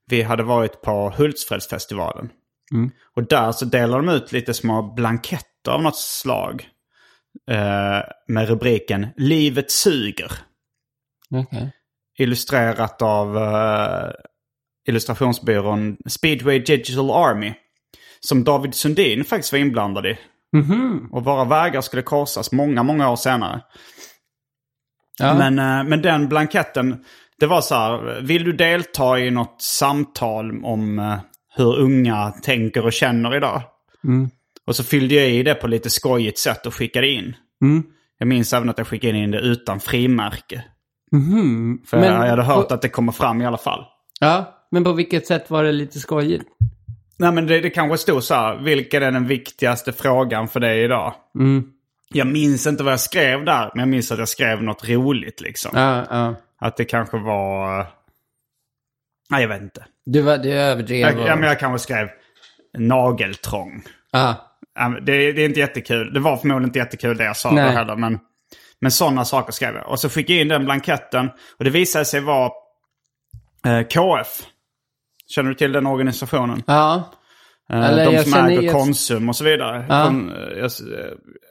[0.06, 2.30] Vi hade varit på Hultsfredsfestivalen.
[3.16, 6.68] Och där så delade de ut lite små blanketter av något slag.
[7.50, 10.32] Eh, med rubriken Livet suger.
[11.32, 11.72] Okej.
[12.18, 14.12] Illustrerat av eh,
[14.88, 17.54] illustrationsbyrån Speedway Digital Army.
[18.20, 20.18] Som David Sundin faktiskt var inblandad i.
[21.12, 23.62] Och våra vägar skulle korsas många, många år senare.
[25.20, 25.34] Ja.
[25.34, 27.04] Men, eh, men den blanketten,
[27.40, 31.18] det var så här, vill du delta i något samtal om eh,
[31.56, 33.62] hur unga tänker och känner idag?
[34.68, 37.36] Och så fyllde jag i det på lite skojigt sätt och skickade in.
[38.18, 40.64] Jag minns även att jag skickade in det utan frimärke.
[41.88, 43.86] För Men jag hade hört på- att det kommer fram i alla fall.
[44.20, 46.44] Ja, men på vilket sätt var det lite skojigt?
[47.18, 50.84] Nej men det, det kanske stod så här, vilken är den viktigaste frågan för dig
[50.84, 51.14] idag?
[52.14, 55.42] Jag minns inte vad jag skrev där, men jag minns att jag skrev något roligt
[55.42, 55.72] liksom.
[55.76, 56.36] Ja, ja.
[56.60, 57.80] Att det kanske var...
[57.80, 57.86] eh,
[59.30, 59.86] Nej, jag vet inte.
[60.06, 61.00] Du, var, du överdrev.
[61.00, 62.08] Jag, och- ja, men jag kanske skrev
[62.78, 63.84] nageltrång.
[64.12, 64.36] Ja.
[65.02, 66.14] Det, det är inte jättekul.
[66.14, 67.72] Det var förmodligen inte jättekul det jag sa Nej.
[67.72, 67.96] heller.
[67.96, 68.20] Men,
[68.80, 69.90] men sådana saker skrev jag.
[69.90, 71.30] Och så fick jag in den blanketten.
[71.58, 72.52] Och det visade sig vara
[73.66, 74.28] eh, KF.
[75.36, 76.64] Känner du till den organisationen?
[76.68, 77.12] Ja.
[77.74, 79.86] Eh, Eller de som äger jag- Konsum och så vidare.
[79.90, 80.08] Ja.
[80.08, 80.72] Eh, jag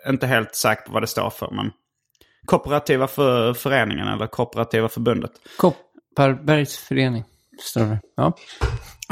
[0.07, 1.51] är inte helt säker på vad det står för.
[1.53, 1.71] Men
[2.47, 5.31] Kooperativa för, föreningen eller Kooperativa förbundet.
[5.57, 7.25] Kopparbergs förening.
[7.63, 8.01] Står det.
[8.17, 8.33] Ja.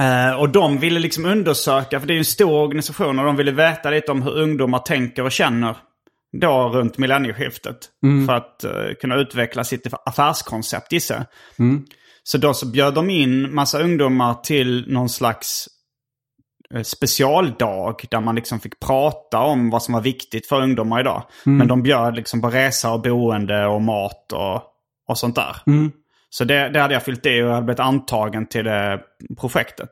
[0.05, 3.37] Eh, och de ville liksom undersöka, för det är ju en stor organisation och de
[3.37, 5.77] ville veta lite om hur ungdomar tänker och känner.
[6.41, 7.77] Då runt millennieskiftet.
[8.27, 11.25] För att eh, kunna utveckla sitt affärskoncept gissar jag.
[12.31, 15.69] Så då så bjöd de in massa ungdomar till någon slags
[16.75, 21.23] eh, specialdag där man liksom fick prata om vad som var viktigt för ungdomar idag.
[21.45, 24.63] Men de bjöd liksom på resa och boende och mat och,
[25.09, 25.57] och sånt där.
[26.31, 29.01] Så det, det hade jag fyllt i och jag hade blivit antagen till det
[29.41, 29.91] projektet.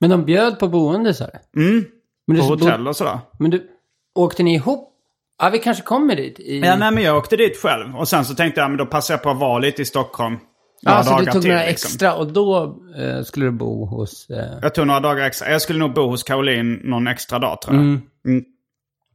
[0.00, 1.62] Men de bjöd på boende, sa du?
[1.62, 1.84] Mm.
[2.26, 3.18] Men På du, hotell och sådär.
[3.38, 3.68] Men du,
[4.14, 4.94] åkte ni ihop?
[5.42, 6.40] Ja, vi kanske kommer dit.
[6.40, 6.58] I...
[6.58, 7.96] Ja, nej, men jag åkte dit själv.
[7.96, 10.38] Och sen så tänkte jag, men då passar jag på att vara lite i Stockholm.
[10.80, 11.88] Ja, så du tog till, några liksom.
[11.88, 14.30] extra och då eh, skulle du bo hos...
[14.30, 14.58] Eh...
[14.62, 15.50] Jag tog några dagar extra.
[15.50, 17.84] Jag skulle nog bo hos Caroline någon extra dag tror jag.
[17.84, 18.44] Mm.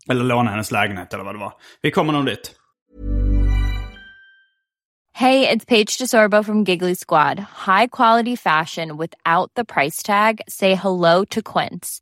[0.10, 1.54] Eller låna hennes lägenhet eller vad det var.
[1.82, 2.56] Vi kommer nog dit.
[5.16, 7.40] Hey, it's Paige DeSorbo from Giggly Squad.
[7.40, 10.42] High quality fashion without the price tag.
[10.48, 12.02] Say hello to Quince.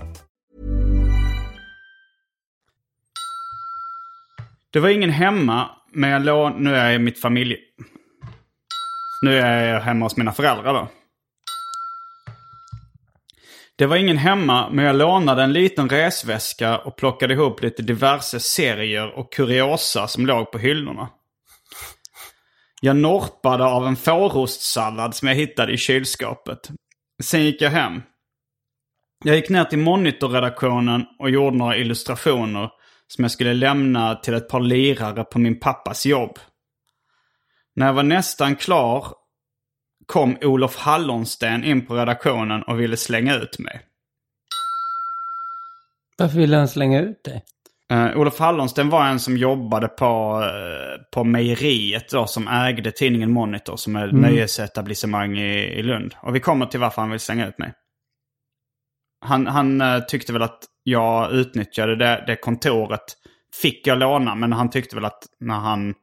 [4.73, 6.59] Det var ingen hemma, men jag låg...
[6.59, 7.57] Nu är jag i mitt familj...
[9.21, 10.87] Nu är jag hemma hos mina föräldrar då.
[13.75, 18.39] Det var ingen hemma, men jag lånade en liten resväska och plockade ihop lite diverse
[18.39, 21.09] serier och kuriosa som låg på hyllorna.
[22.81, 26.69] Jag norpade av en fårostsallad som jag hittade i kylskåpet.
[27.23, 28.01] Sen gick jag hem.
[29.23, 32.69] Jag gick ner till monitorredaktionen och gjorde några illustrationer
[33.15, 36.39] som jag skulle lämna till ett par lirare på min pappas jobb.
[37.75, 39.07] När jag var nästan klar
[40.05, 43.81] kom Olof Hallonsten in på redaktionen och ville slänga ut mig.
[46.17, 47.43] Varför ville han slänga ut dig?
[47.93, 53.31] Uh, Olof Hallonsten var en som jobbade på, uh, på mejeriet då, som ägde tidningen
[53.31, 54.21] Monitor som är ett mm.
[54.21, 56.15] nöjesetablissemang i, i Lund.
[56.21, 57.73] Och vi kommer till varför han vill slänga ut mig.
[59.21, 63.17] Han, han uh, tyckte väl att jag utnyttjade det, det kontoret.
[63.61, 65.93] Fick jag låna, men han tyckte väl att när han,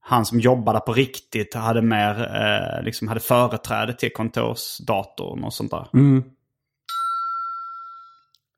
[0.00, 5.70] han som jobbade på riktigt hade mer, eh, liksom hade företräde till kontorsdatorn och sånt
[5.70, 5.88] där.
[5.94, 6.24] Mm.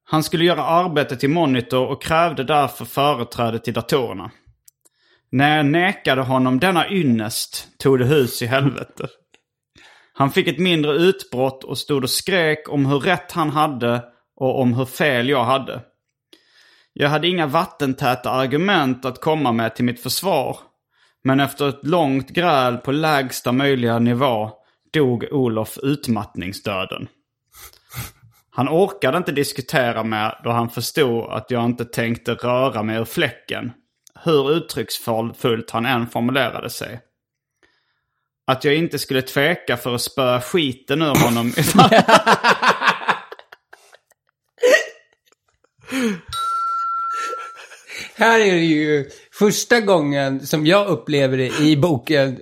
[0.04, 4.30] Han skulle göra arbetet till Monitor och krävde därför företräde till datorerna.
[5.30, 9.08] När jag nekade honom denna ynnest tog det hus i helvete.
[10.12, 14.04] Han fick ett mindre utbrott och stod och skrek om hur rätt han hade
[14.36, 15.80] och om hur fel jag hade.
[16.92, 20.56] Jag hade inga vattentäta argument att komma med till mitt försvar.
[21.24, 24.50] Men efter ett långt gräl på lägsta möjliga nivå
[24.92, 27.08] dog Olof utmattningsdöden.
[28.50, 33.04] Han orkade inte diskutera med då han förstod att jag inte tänkte röra mig ur
[33.04, 33.72] fläcken.
[34.24, 37.00] Hur uttrycksfullt han än formulerade sig.
[38.46, 41.52] Att jag inte skulle tveka för att spöa skiten ur honom.
[48.14, 52.40] Här är det ju första gången som jag upplever det i boken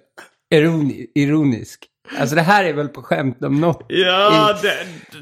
[1.14, 1.89] ironisk.
[2.18, 3.86] Alltså det här är väl på skämt om något.
[3.88, 4.76] Ja, det,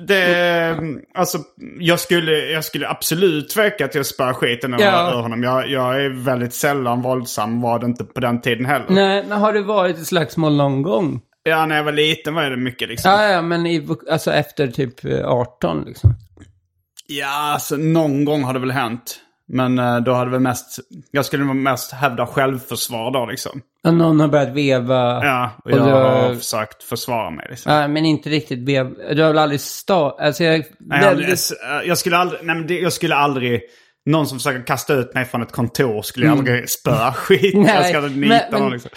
[0.06, 0.76] det,
[1.14, 1.38] alltså
[1.78, 5.20] jag skulle, jag skulle absolut tveka att jag spär skiten ur ja.
[5.20, 5.42] honom.
[5.42, 8.86] Jag, jag är väldigt sällan våldsam, var det inte på den tiden heller.
[8.88, 11.20] Nej, men har det varit ett slagsmål någon gång?
[11.42, 13.10] Ja, när jag var liten var det mycket liksom.
[13.10, 16.14] Ja, ja, men i, alltså efter typ 18 liksom.
[17.06, 19.20] Ja, alltså någon gång har det väl hänt.
[19.48, 20.78] Men eh, då hade väl mest,
[21.10, 23.62] jag skulle mest hävda självförsvar då liksom.
[23.86, 25.24] Och någon har börjat veva.
[25.24, 26.28] Ja, och, och jag har...
[26.28, 27.72] har försökt försvara mig liksom.
[27.72, 28.90] Ja, men inte riktigt veva.
[29.14, 30.10] Du har väl aldrig stå...
[30.10, 30.64] Alltså jag...
[30.80, 33.60] Nej, jag, jag, skulle aldrig, nej men det, jag skulle aldrig...
[34.06, 36.40] Någon som försöker kasta ut mig från ett kontor skulle jag mm.
[36.40, 37.54] aldrig spöa skit.
[37.54, 38.90] nej, jag ska aldrig nita men, någon liksom.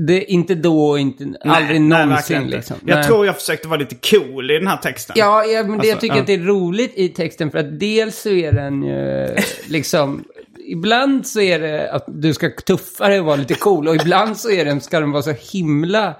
[0.00, 2.76] Det är inte då inte, nej, aldrig nej, någonsin liksom.
[2.84, 5.16] Jag tror jag försökte vara lite cool i den här texten.
[5.18, 6.20] Ja, ja men alltså, jag tycker ja.
[6.20, 9.28] att det är roligt i texten för att dels så är den ju
[9.68, 10.24] liksom...
[10.58, 14.36] ibland så är det att du ska tuffa dig och vara lite cool och ibland
[14.36, 16.14] så är den, ska den vara så himla...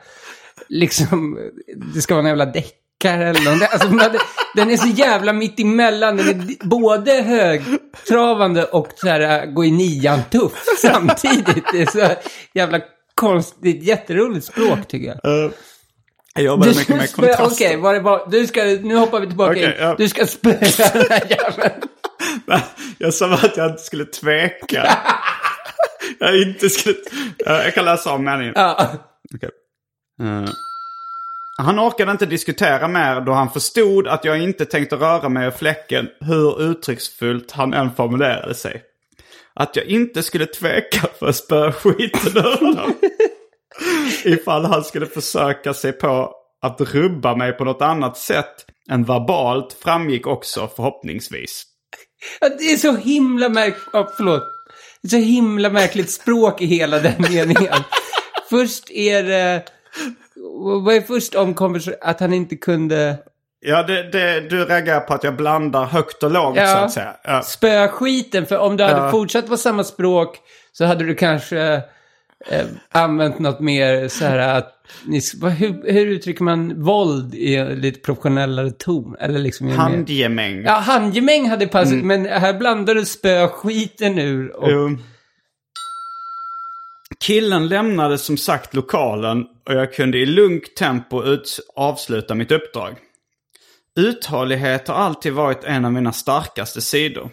[0.69, 1.39] Liksom,
[1.95, 3.67] det ska vara en jävla deckare eller.
[3.73, 3.89] Alltså,
[4.55, 6.17] den är så jävla mitt emellan.
[6.17, 11.65] Den är både högtravande och så här, gå i nian tuff samtidigt.
[11.73, 12.09] Det är så
[12.55, 12.81] jävla
[13.17, 15.45] konstigt, jätteroligt språk tycker jag.
[15.45, 15.51] Uh,
[16.35, 17.45] jag jobbar mycket med kontraster.
[17.45, 19.73] Okej, okay, var det bara, du ska, nu hoppar vi tillbaka okay, in.
[19.79, 19.95] Ja.
[19.99, 20.53] Du ska spöa
[20.93, 21.83] den här jäveln.
[22.99, 24.99] jag sa att jag inte skulle tveka.
[26.19, 26.97] jag inte skulle...
[27.39, 28.53] Jag kan läsa om meningen.
[28.57, 28.89] Ja.
[29.35, 29.51] Okay.
[30.23, 30.43] Uh.
[30.43, 30.51] Eh,
[31.59, 35.51] han orkade inte diskutera mer då han förstod att jag inte tänkte röra mig ur
[35.51, 38.83] fläcken hur uttrycksfullt han än formulerade sig
[39.57, 42.95] att jag inte skulle tveka för att spöa skiten ur honom.
[44.25, 46.33] Ifall han skulle försöka sig på
[46.63, 51.65] att rubba mig på något annat sätt än verbalt framgick också förhoppningsvis.
[52.41, 54.43] Det är så himla märkligt, oh, förlåt.
[55.03, 57.83] Det är så himla märkligt språk i hela den meningen.
[58.51, 59.65] först är det,
[60.85, 61.55] vad är först om
[62.01, 63.19] att han inte kunde...
[63.61, 66.67] Ja, det, det, du reagerar på att jag blandar högt och lågt ja.
[66.67, 67.17] så att säga.
[67.25, 67.43] Ja.
[67.43, 70.39] Spöa skiten, för om du hade fortsatt på samma språk
[70.73, 71.83] så hade du kanske
[72.49, 74.73] eh, använt något mer så här att...
[75.05, 79.17] Ni, hur, hur uttrycker man våld i lite professionellare ton?
[79.21, 80.63] Eller liksom handgemäng.
[80.65, 82.07] Ja, handgemäng hade passat, mm.
[82.07, 84.71] men här blandar du spöa skiten ur och...
[84.71, 84.99] Jo.
[87.21, 92.97] Killen lämnade som sagt lokalen och jag kunde i lugnt tempo ut avsluta mitt uppdrag.
[93.97, 97.31] Uthållighet har alltid varit en av mina starkaste sidor.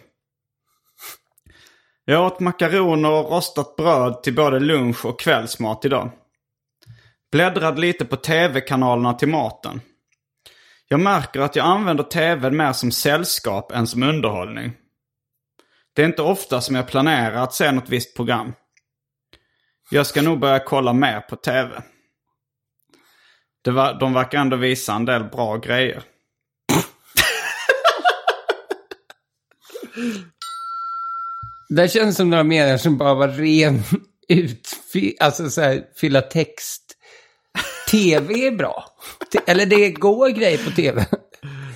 [2.04, 6.10] Jag åt makaroner och rostat bröd till både lunch och kvällsmat idag.
[7.32, 9.80] Bläddrade lite på tv-kanalerna till maten.
[10.88, 14.72] Jag märker att jag använder TVn mer som sällskap än som underhållning.
[15.94, 18.52] Det är inte ofta som jag planerar att se något visst program.
[19.90, 21.82] Jag ska nog börja kolla mer på tv.
[23.64, 26.02] Det var, de verkar ändå visa en del bra grejer.
[31.68, 33.82] Det känns som några meningar som bara var ren
[34.28, 34.68] ut,
[35.20, 36.82] alltså så här, fylla text.
[37.90, 38.84] Tv är bra.
[39.46, 41.06] Eller det går grejer på tv.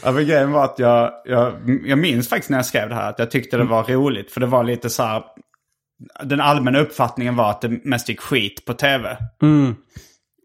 [0.03, 1.53] Ja, men grejen var att jag, jag,
[1.87, 4.31] jag minns faktiskt när jag skrev det här att jag tyckte det var roligt.
[4.33, 5.23] För det var lite så här,
[6.25, 9.16] den allmänna uppfattningen var att det mest gick skit på tv.
[9.43, 9.75] Mm.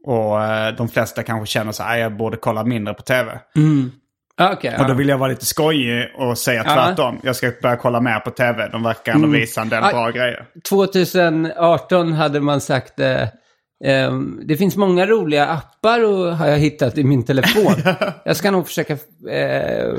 [0.06, 3.40] Och eh, de flesta kanske känner så här, jag borde kolla mindre på tv.
[3.56, 4.03] Ah,
[4.42, 6.74] Okej, Och då vill jag vara lite skojig och säga Ja.
[6.74, 7.20] tvärtom.
[7.24, 8.70] Jag ska börja kolla mer på tv.
[8.72, 9.94] De verkar ändå visa en del Aj.
[9.94, 10.46] bra grejer.
[10.70, 13.28] 2018 hade man sagt eh,
[13.86, 17.74] ehm, det finns många roliga appar och har jag hittat i min telefon.
[18.26, 18.94] jag ska nog försöka
[19.30, 19.94] eh,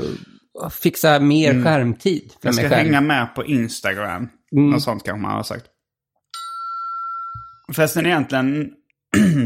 [0.71, 2.49] fixa mer skärmtid för Mm.
[2.49, 2.73] Jag ska själv.
[2.73, 4.29] hänga med på Instagram.
[4.55, 4.69] Mm.
[4.69, 5.65] Något sånt kanske man har sagt.
[7.75, 8.69] Förresten egentligen,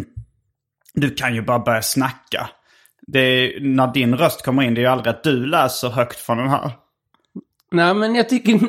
[0.94, 2.50] du kan ju bara börja snacka.
[3.12, 6.20] Det är, när din röst kommer in, det är ju aldrig att du läser högt
[6.20, 6.72] från den här.
[7.72, 8.60] Nej, men jag tycker...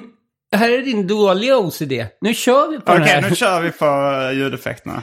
[0.57, 1.93] Här är din dåliga OCD.
[2.21, 3.31] Nu kör vi på den Okej, här.
[3.31, 5.03] nu kör vi på eh, ljudeffekterna.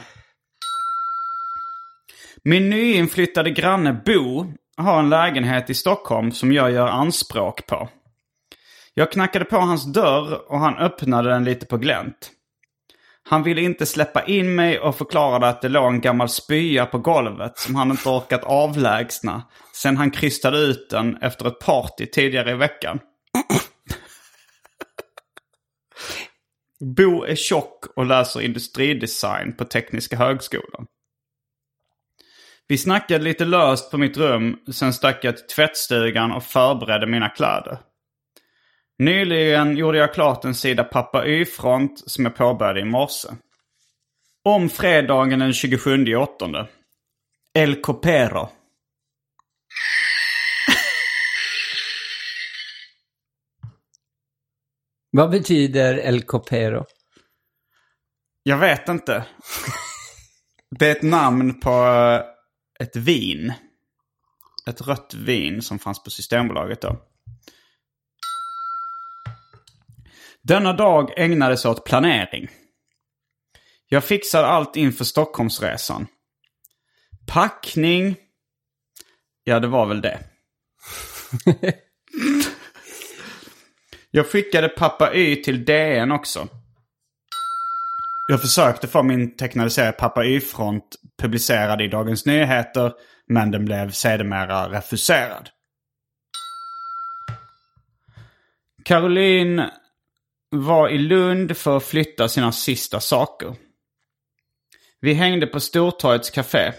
[2.44, 7.88] Min nyinflyttade granne Bo har en lägenhet i Stockholm som jag gör anspråk på.
[8.94, 12.30] Jag knackade på hans dörr och han öppnade den lite på glänt.
[13.28, 16.98] Han ville inte släppa in mig och förklarade att det låg en gammal spya på
[16.98, 19.42] golvet som han inte orkat avlägsna
[19.74, 22.98] sen han krystade ut den efter ett party tidigare i veckan.
[26.80, 30.86] Bo är tjock och läser industridesign på Tekniska högskolan.
[32.68, 37.28] Vi snackade lite löst på mitt rum, sen stack jag till tvättstugan och förberedde mina
[37.28, 37.78] kläder.
[38.98, 43.28] Nyligen gjorde jag klart en sida Pappa Y-front som jag påbörjade i morse.
[44.44, 46.68] Om fredagen den 27 åttonde.
[47.54, 48.48] El Copero.
[55.10, 56.84] Vad betyder El Copero?
[58.42, 59.24] Jag vet inte.
[60.70, 62.22] Det är ett namn på eh,
[62.80, 63.52] ett vin.
[64.66, 66.96] Ett rött vin som fanns på Systembolaget då.
[70.48, 72.48] Denna dag ägnades åt planering.
[73.88, 76.06] Jag fixade allt inför Stockholmsresan.
[77.26, 78.16] Packning.
[79.44, 80.18] Ja, det var väl det.
[84.10, 86.48] Jag skickade pappa Y till DN också.
[88.28, 92.92] Jag försökte få min tecknade serie Pappa Y-front publicerad i Dagens Nyheter,
[93.26, 95.48] men den blev sedermera refuserad.
[98.84, 99.70] Caroline
[100.50, 103.56] var i Lund för att flytta sina sista saker.
[105.00, 106.72] Vi hängde på Stortorgets café.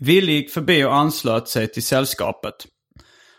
[0.00, 2.54] Ville gick förbi och anslöt sig till sällskapet.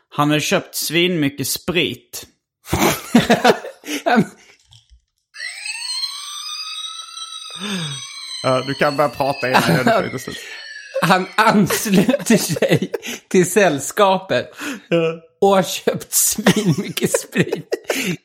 [0.09, 2.27] Han hade köpt svinmycket sprit.
[8.43, 10.37] Ja, du kan börja prata innan jag är slut.
[11.01, 12.91] Han ansluter sig
[13.27, 14.51] till sällskapet
[15.41, 17.69] och har köpt svinmycket sprit.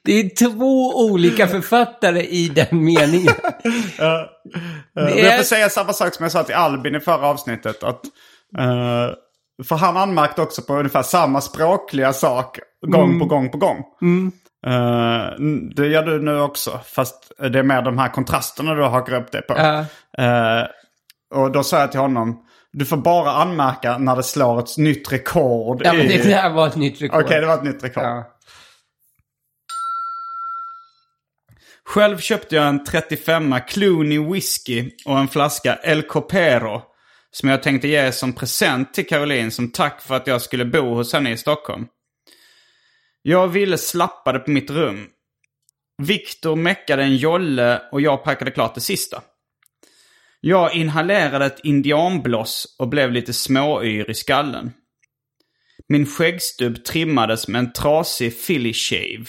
[0.04, 3.34] Det är två olika författare i den meningen.
[4.94, 7.26] Men Det Jag är- får säga samma sak som jag sa till Albin i förra
[7.26, 7.82] avsnittet.
[7.82, 8.00] Att,
[8.58, 9.14] eh,
[9.68, 13.78] för han anmärkte också på ungefär samma språkliga sak gång på gång på gång.
[14.66, 15.30] Eh,
[15.76, 16.80] det gör du nu också.
[16.86, 19.54] Fast det är mer de här kontrasterna du hakar upp det på.
[19.56, 19.78] Ja.
[20.24, 20.66] Eh,
[21.34, 22.43] och då sa jag till honom.
[22.76, 25.82] Du får bara anmärka när det slår ett nytt rekord.
[25.84, 27.24] Ja, men det där var ett nytt rekord.
[27.24, 28.04] Okej, det var ett nytt rekord.
[28.04, 28.30] Ja.
[31.84, 36.82] Själv köpte jag en 35 Clooney whisky och en flaska El Copero.
[37.30, 40.94] Som jag tänkte ge som present till Caroline som tack för att jag skulle bo
[40.94, 41.86] hos henne i Stockholm.
[43.22, 45.06] Jag ville slappa det på mitt rum.
[46.02, 49.22] Viktor meckade en jolle och jag packade klart det sista.
[50.46, 54.72] Jag inhalerade ett indianbloss och blev lite småyr i skallen.
[55.88, 59.26] Min skäggstubb trimmades med en trasig Philly shave.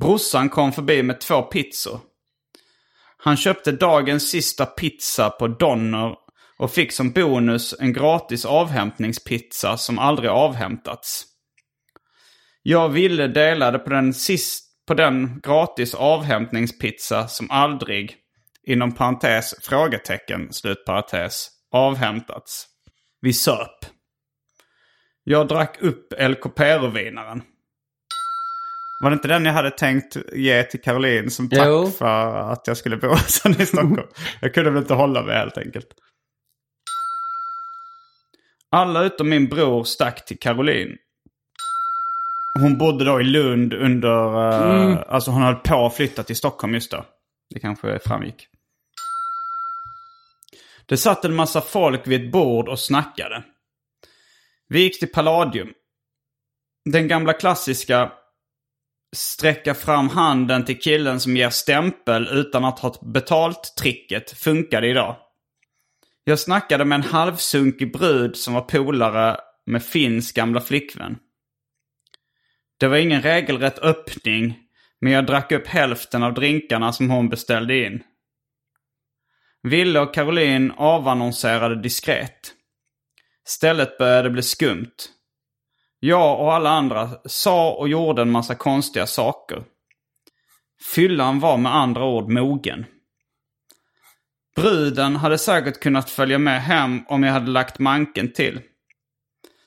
[0.00, 2.00] Brorsan kom förbi med två pizzor.
[3.16, 6.14] Han köpte dagens sista pizza på Donner
[6.58, 11.26] och fick som bonus en gratis avhämtningspizza som aldrig avhämtats.
[12.62, 18.19] Jag ville delade på den, sist, på den gratis avhämtningspizza som aldrig,
[18.70, 22.66] inom parentes, frågetecken, slutparentes, avhämtats.
[23.20, 23.78] Vi söp.
[25.24, 27.42] Jag drack upp El Copero-vinaren.
[29.02, 31.90] Var det inte den jag hade tänkt ge till Caroline som tack Jo.
[31.90, 33.12] för att jag skulle bo
[33.58, 34.08] i Stockholm?
[34.40, 35.86] jag kunde väl inte hålla mig helt enkelt.
[38.72, 40.96] Alla utom min bror stack till Caroline.
[42.60, 44.50] Hon bodde då i Lund under...
[44.92, 47.04] eh, Alltså hon höll på att flytta till Stockholm just då.
[47.54, 48.46] Det kanske framgick.
[50.90, 53.44] Det satt en massa folk vid ett bord och snackade.
[54.68, 55.72] Vi gick till Palladium.
[56.90, 58.12] Den gamla klassiska
[59.16, 65.16] sträcka fram handen till killen som ger stämpel utan att ha betalt tricket funkade idag.
[66.24, 69.36] Jag snackade med en halvsunkig brud som var polare
[69.66, 71.18] med Finns gamla flickvän.
[72.78, 74.58] Det var ingen regelrätt öppning,
[75.00, 78.02] men jag drack upp hälften av drinkarna som hon beställde in.
[79.62, 82.54] Ville och Caroline avannonserade diskret.
[83.44, 84.96] Stället började bli skumt.
[86.00, 89.62] Jag och alla andra sa och gjorde en massa konstiga saker.
[90.94, 92.86] Fyllan var med andra ord mogen.
[94.56, 98.60] Bruden hade säkert kunnat följa med hem om jag hade lagt manken till.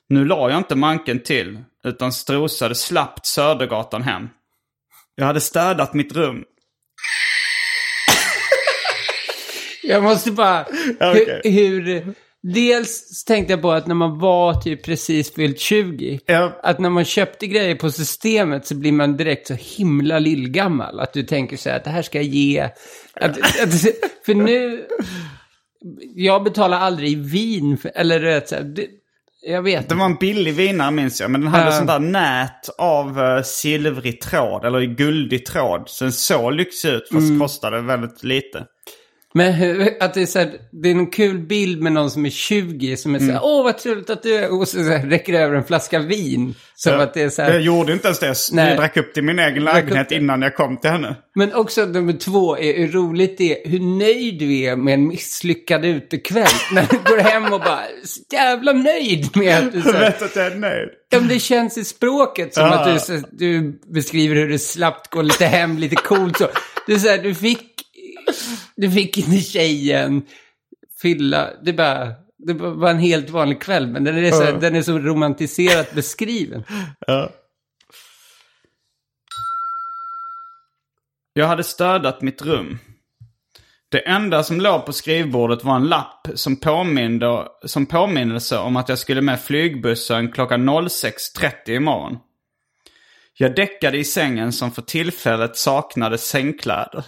[0.08, 4.28] Nu la jag inte manken till, utan strosade slappt Södergatan hem.
[5.14, 6.44] Jag hade städat mitt rum.
[9.88, 10.66] Jag måste bara...
[11.00, 11.40] Okej.
[11.44, 12.14] hur, hur...
[12.54, 16.60] Dels tänkte jag på att när man var typ precis fyllt 20, Ja.
[16.62, 21.00] att när man köpte grejer på systemet så blir man direkt så himla lillgammal.
[21.00, 22.60] Att du tänker så här, att det här ska jag ge.
[23.14, 23.72] Att, att,
[24.26, 24.84] för nu,
[26.14, 28.86] jag betalar aldrig vin, för, eller rätt så här, det,
[29.46, 31.72] jag vet Det var en billig vinare minns jag, men den hade Ja.
[31.72, 35.82] sånt där nät av uh, silvrig tråd, eller guldig tråd.
[35.86, 37.40] Så den såg lyxig ut, fast Mm.
[37.40, 38.64] kostade väldigt lite.
[39.34, 42.30] Men att det är så här, det är en kul bild med någon som är
[42.30, 45.06] 20 som är så här, åh vad trevligt att du är, och så, så här,
[45.06, 46.54] räcker över en flaska vin.
[46.76, 48.56] Som att det är så här, Jag gjorde inte ens det.
[48.56, 48.68] Nej.
[48.68, 51.16] Jag drack upp till min egen lägenhet innan jag kom till henne.
[51.34, 55.06] Men också nummer två är hur roligt det är, hur nöjd du är med en
[55.08, 56.46] misslyckad utekväll.
[56.72, 60.00] När du går hem och bara, så jävla nöjd med att du så Jag här,
[60.00, 60.88] vet att jag är nöjd.
[61.10, 62.74] Ja, men det känns i språket som Ja.
[62.78, 66.48] att du, så- du beskriver hur du slappt går lite hem, lite coolt så.
[66.86, 67.60] Du, så här, du fick,
[68.76, 70.22] du fick inte tjejen
[71.02, 74.52] fylla, det bara, det var en helt vanlig kväll, men den är så, Ja.
[74.52, 76.64] den är så romantiserat beskriven.
[77.06, 77.30] Ja.
[81.32, 82.78] Jag hade städat mitt rum.
[83.88, 88.88] Det enda som låg på skrivbordet var en lapp som, påminde, som påminnelse om att
[88.88, 92.18] jag skulle med flygbussen klockan 06.30 imorgon.
[93.38, 97.04] Jag däckade i sängen som för tillfället saknade sängkläder.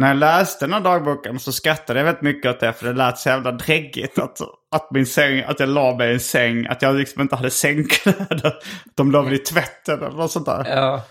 [0.00, 2.92] När jag läste den här dagboken så skrattade jag väldigt mycket åt det för det
[2.92, 4.40] lät så jävla dräggigt att,
[4.70, 7.50] att, min säng, att jag la mig i en säng, att jag liksom inte hade
[7.50, 8.54] sängkläder.
[8.94, 10.64] De låg väl i tvätten eller något sånt där.
[10.68, 11.02] Ja.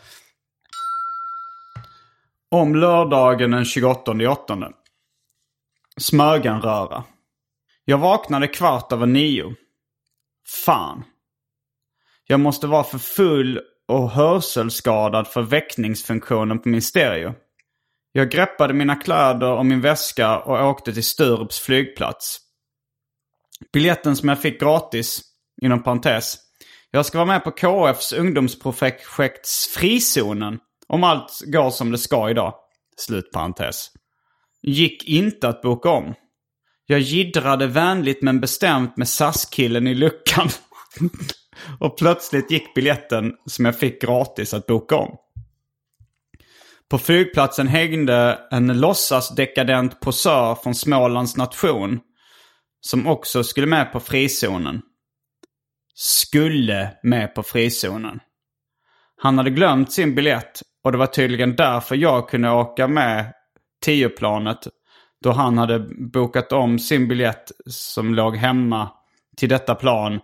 [2.51, 4.71] Om lördagen den 28 åttonde.
[5.97, 7.03] Smögenröra.
[7.85, 9.55] Jag vaknade kvart över nio.
[10.65, 11.03] Fan.
[12.27, 17.33] Jag måste vara för full och hörselskadad för väckningsfunktionen på min stereo.
[18.11, 22.39] Jag greppade mina kläder och min väska och åkte till Sturups flygplats.
[23.73, 25.21] Biljetten som jag fick gratis,
[25.61, 26.37] inom parentes.
[26.91, 30.59] Jag ska vara med på KFs ungdomsprojekts Frizonen.
[30.87, 32.53] Om allt går som det ska idag.
[32.97, 33.91] Slut parentes.
[34.61, 36.13] Gick inte att boka om.
[36.85, 40.49] Jag giddrade vänligt men bestämt med SAS-killen i luckan.
[41.79, 45.17] och plötsligt gick biljetten som jag fick gratis att boka om.
[46.89, 51.99] På flygplatsen hängde en låtsasdekadent posör från Smålands nation.
[52.81, 54.81] Som också skulle med på frizonen.
[55.95, 58.19] Skulle med på frizonen.
[59.21, 63.33] Han hade glömt sin biljett och det var tydligen därför jag kunde åka med
[63.85, 64.67] tioplanet.
[65.23, 65.79] Då han hade
[66.13, 68.89] bokat om sin biljett som låg hemma
[69.37, 70.19] till detta plan.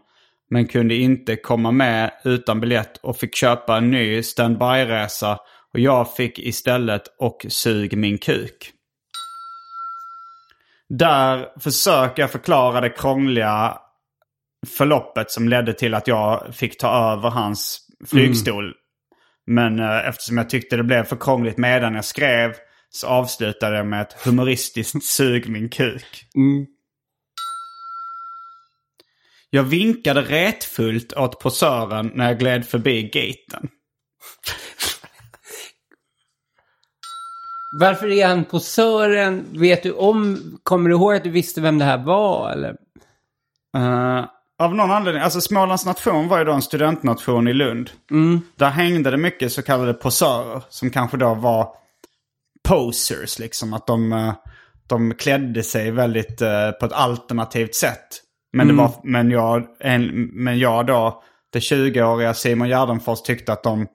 [0.49, 5.37] Men kunde inte komma med utan biljett och fick köpa en ny standby-resa.
[5.75, 8.71] Och jag fick istället och sug min kuk.
[10.89, 13.77] Där försöker jag förklara det krångliga
[14.77, 18.73] förloppet som ledde till att jag fick ta över hans flygstol.
[19.47, 22.53] Men eh, eftersom jag tyckte det blev för krångligt medan jag skrev
[22.89, 26.25] så avslutade jag med ett humoristiskt sug min kuk.
[29.49, 33.69] Jag vinkade retfullt åt posören när jag gled förbi gaten.
[37.79, 39.45] Varför är han posören?
[39.51, 42.75] Vet du om, kommer du ihåg att du visste vem det här var eller?
[43.77, 44.25] Eh,
[44.59, 47.89] av någon anledning, alltså Smålands nation var ju då en studentnation i Lund.
[48.55, 51.67] Där hängde det mycket så kallade posörer som kanske då var
[52.67, 53.73] posers liksom.
[53.73, 54.33] Att de, eh,
[54.87, 58.21] de klädde sig väldigt eh, på ett alternativt sätt.
[58.53, 63.63] Men, det var, men, jag, en, men jag då, det 20-åriga Simon Gärdenfors tyckte att
[63.63, 63.87] de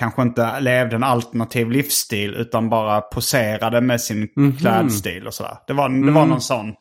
[0.00, 4.28] kanske inte levde en alternativ livsstil utan bara poserade med sin
[4.60, 5.56] klädstil och sådär.
[5.66, 6.74] Det var, det var någon sån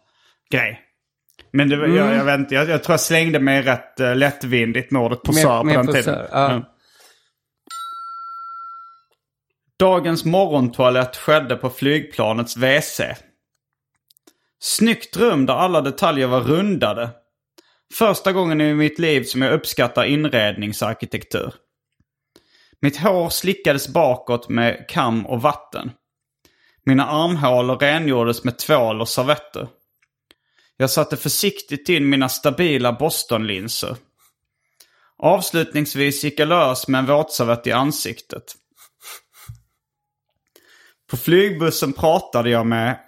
[0.52, 0.80] grej.
[1.54, 4.16] Men det, var- jag, jag, vet inte, jag, jag tror jag slängde mig rätt uh,
[4.16, 6.20] lättvindigt med ordet posör på med den posör, tiden.
[6.32, 6.52] ja.
[6.52, 6.62] Ja.
[9.80, 13.02] Dagens morgontoalett skedde på flygplanets WC.
[14.60, 17.10] Snyggt rum där alla detaljer var rundade.
[17.98, 21.54] Första gången i mitt liv som jag uppskattar inredningsarkitektur.
[22.82, 25.92] Mitt hår slickades bakåt med kam och vatten.
[26.86, 29.68] Mina armhålor rengjordes med tvål och servetter.
[30.78, 33.98] Jag satte försiktigt in mina stabila Bostonlinser.
[35.18, 38.56] Avslutningsvis gick jag lös med en våtservett i ansiktet.
[41.10, 43.00] På flygbussen pratade jag med,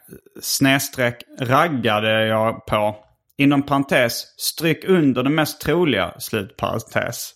[0.42, 2.96] snedstreck raggade jag på,
[3.38, 7.34] inom parentes, stryk under det mest troliga, slutparentes.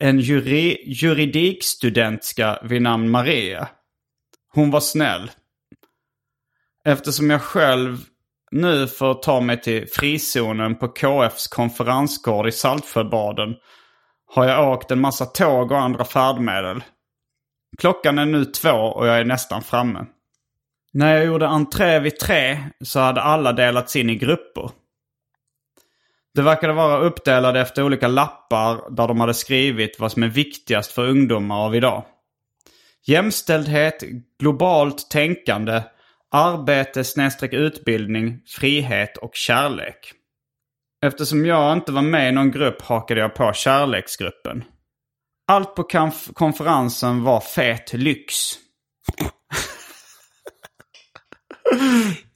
[0.00, 3.68] En juri, juridikstudentska vid namn Maria.
[4.54, 5.30] Hon var snäll.
[6.84, 7.98] Eftersom jag själv
[8.50, 13.54] nu får ta mig till frizonen på KFs konferensgård i Saltsjöbaden
[14.26, 16.82] har jag åkt en massa tåg och andra färdmedel.
[17.78, 20.06] Klockan är nu två och jag är nästan framme.
[20.92, 24.70] När jag gjorde entré vid tre så hade alla delats in i grupper.
[26.38, 30.92] Det verkade vara uppdelade efter olika lappar där de hade skrivit vad som är viktigast
[30.92, 32.04] för ungdomar av idag.
[33.06, 34.02] Jämställdhet,
[34.40, 35.82] globalt tänkande,
[36.30, 40.12] arbete snedstreck utbildning, frihet och kärlek.
[41.06, 44.64] Eftersom jag inte var med i någon grupp hakade jag på kärleksgruppen.
[45.46, 48.34] Allt på konf konferensen var fet lyx.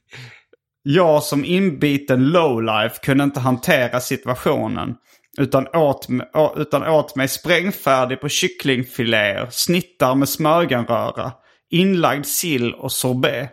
[0.83, 4.95] jag som inbiten lowlife kunde inte hantera situationen.
[5.37, 6.07] Utan åt,
[6.55, 11.31] utan åt mig sprängfärdig på kycklingfiléer, snittar med smörgenröra,
[11.69, 13.51] inlagd sill och sorbet.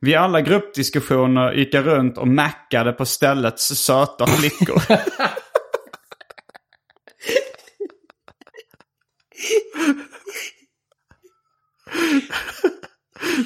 [0.00, 4.82] Vid alla gruppdiskussioner gick jag runt och mackade på ställets söta flickor.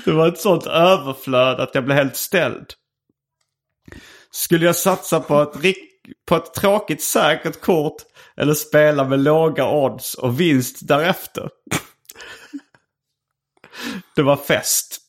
[0.05, 2.67] Det var ett sånt överflöd att jag blev helt ställd.
[4.31, 5.77] Skulle jag satsa på ett,
[6.29, 7.97] på ett tråkigt säkert kort
[8.37, 11.51] eller spela med låga odds och vinst därefter?
[14.17, 15.01] Det var fest.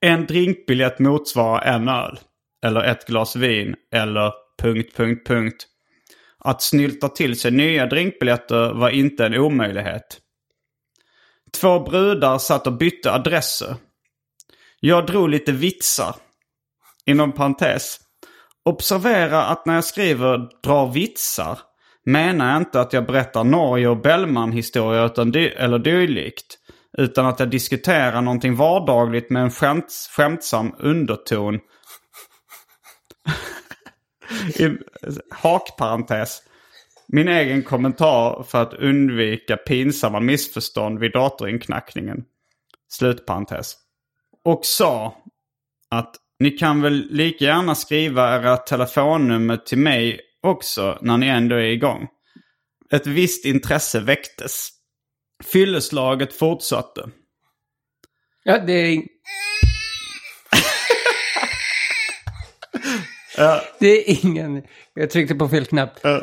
[0.00, 2.18] En drinkbiljett motsvarar en öl.
[2.66, 3.74] Eller ett glas vin.
[3.92, 4.32] Eller
[4.62, 5.66] punkt, punkt, punkt.
[6.38, 10.20] Att snylta till sig nya drinkbiljetter var inte en omöjlighet.
[11.52, 13.76] Två brudar satt och bytte adresser.
[14.80, 16.14] Jag drog lite vitsar.
[17.06, 18.00] Inom parentes.
[18.64, 21.58] Observera att när jag skriver dra vitsar
[22.04, 26.58] menar jag inte att jag berättar Norge och Bellman-historier eller dylikt.
[26.98, 31.58] Utan att jag diskuterar någonting vardagligt med en skämt, skämtsam underton.
[34.54, 34.70] I
[35.30, 36.42] hakparentes.
[37.12, 42.24] Min egen kommentar för att undvika pinsamma missförstånd vid datorinкnackningen.
[42.88, 43.76] Slutparentes.
[44.44, 45.22] Och sa
[45.90, 51.56] att ni kan väl lika gärna skriva era telefonnummer till mig också när ni ändå
[51.56, 52.08] är igång.
[52.92, 54.70] Ett visst intresse väcktes.
[55.44, 57.10] Fylleslaget fortsatte.
[58.42, 59.02] Ja, det är...
[63.36, 63.62] ja.
[63.80, 64.62] Det är ingen...
[64.94, 65.98] Jag tryckte på fel knapp.
[66.02, 66.22] Ja.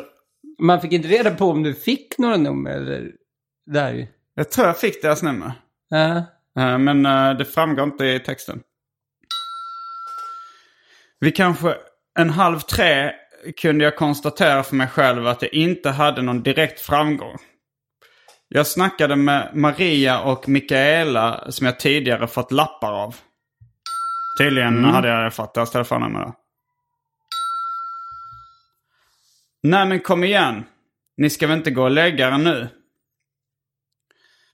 [0.58, 3.12] Man fick inte reda på om du fick några nummer eller...
[3.66, 5.52] Där Jag tror jag fick deras nummer.
[5.88, 6.16] Ja.
[6.58, 8.62] Uh, men uh, det framgår inte i texten.
[11.20, 11.74] Vi kanske
[12.18, 13.12] en halv tre
[13.56, 17.36] kunde jag konstatera för mig själv att jag inte hade någon direkt framgång.
[18.48, 23.16] Jag snackade med Maria och Mikaela som jag tidigare fått lappar av.
[24.38, 24.90] Tydligen mm.
[24.90, 26.34] hade jag fått deras telefonnummer då.
[29.66, 30.64] Nej men kom igen.
[31.16, 32.68] Ni ska väl inte gå och lägga er nu?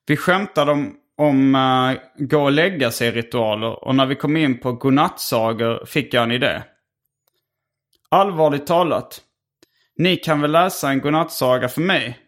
[0.07, 4.73] Vi skämtade om, om uh, gå och lägga sig-ritualer och när vi kom in på
[4.73, 6.63] godnattsagor fick jag en idé.
[8.09, 9.21] Allvarligt talat.
[9.97, 12.19] Ni kan väl läsa en godnattsaga för mig?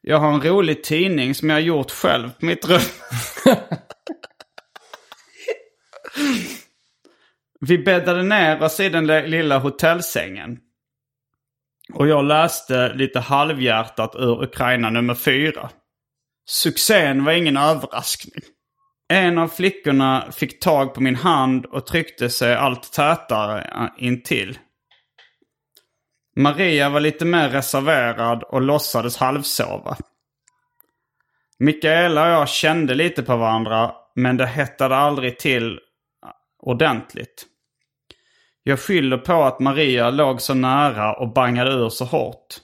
[0.00, 2.80] Jag har en rolig tidning som jag har gjort själv på mitt rum.
[7.60, 10.60] Vi bäddade ner oss i den lilla hotellsängen.
[11.92, 15.70] Och jag läste lite halvhjärtat ur Ukraina nummer fyra.
[16.46, 18.42] Succén var ingen överraskning.
[19.08, 24.58] En av flickorna fick tag på min hand och tryckte sig allt tätare intill.
[26.36, 29.96] Maria var lite mer reserverad och låtsades halvsova.
[31.58, 35.80] Mikaela och jag kände lite på varandra men det hettade aldrig till
[36.62, 37.46] ordentligt.
[38.66, 42.60] Jag skyller på att Maria låg så nära och bangade ur så hårt.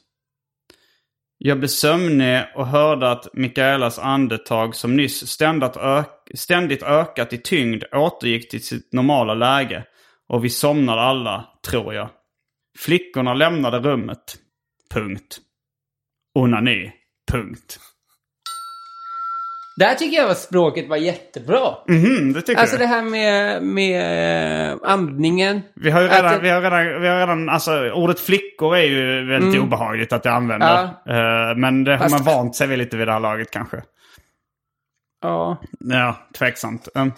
[1.38, 7.38] Jag blev sömnig och hörde att Mikaelas andetag som nyss ständigt, ök ständigt ökat i
[7.38, 9.84] tyngd återgick till sitt normala läge.
[10.28, 12.08] Och vi somnade alla, tror jag.
[12.78, 14.36] Flickorna lämnade rummet.
[14.90, 15.38] Punkt.
[16.34, 16.92] Onani.
[17.32, 17.78] Punkt.
[19.80, 21.74] Där tycker jag att språket var jättebra.
[21.88, 22.82] Mhm, det tycker Alltså du?
[22.82, 25.60] det här med, med eh, andningen.
[25.74, 28.76] Vi har ju Att redan, det- vi har redan, vi har redan alltså ordet flickor
[28.76, 30.82] är ju väldigt obehagligt att jag använder.
[30.84, 33.82] Eh, men det har Fast- man vant sig vid lite vid det här laget kanske.
[35.22, 36.88] Ja, Ja, tveksamt.
[36.94, 37.12] Um,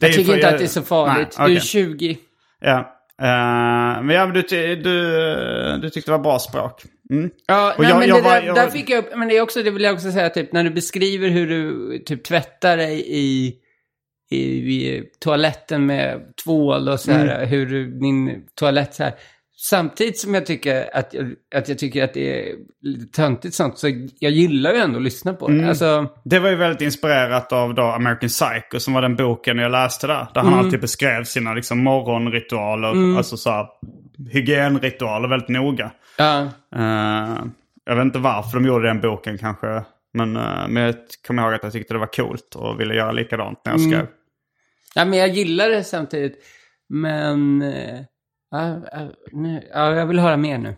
[0.00, 1.36] jag tycker för- inte att det är så farligt.
[1.38, 1.66] Nej, Du är okej.
[1.68, 2.18] 20.
[2.60, 2.78] Ja.
[3.22, 6.82] Eh, men ja, du, du, du tyckte det var bra språk.
[7.10, 7.30] Mm.
[7.46, 9.28] Ja, Och nej, jag- men jag det där, jag där var- fick jag upp, men
[9.28, 12.24] det är också, det vill jag också säga, typ när du beskriver hur du typ
[12.24, 13.54] tvättar dig i,
[14.30, 17.48] i, i toaletten med tvål och så här, Mm.
[17.48, 19.12] hur du, din toalett så här.
[19.70, 21.14] Samtidigt som jag tycker att,
[21.54, 23.88] att jag tycker att det är lite töntigt sånt, så
[24.18, 25.54] jag gillar ju ändå att lyssna på det.
[25.54, 25.68] Mm.
[25.68, 29.72] Alltså, Det var ju väldigt inspirerat av då American Psycho som var den boken jag
[29.72, 30.26] läste där.
[30.34, 33.66] Där han alltid beskrev sina liksom, morgonritualer, alltså så här,
[34.30, 35.90] hygienritualer väldigt noga.
[36.18, 36.40] ja.
[36.76, 37.44] Eh,
[37.84, 39.84] jag vet inte varför de gjorde den boken kanske.
[40.12, 40.94] Men, uh, men jag
[41.26, 44.06] kommer ihåg att jag tyckte det var coolt och ville göra likadant när jag skrev.
[44.94, 46.44] ja, men jag gillar det samtidigt.
[46.88, 47.60] Men,
[48.50, 50.76] ja, ja, nu, ja, jag vill höra mer nu.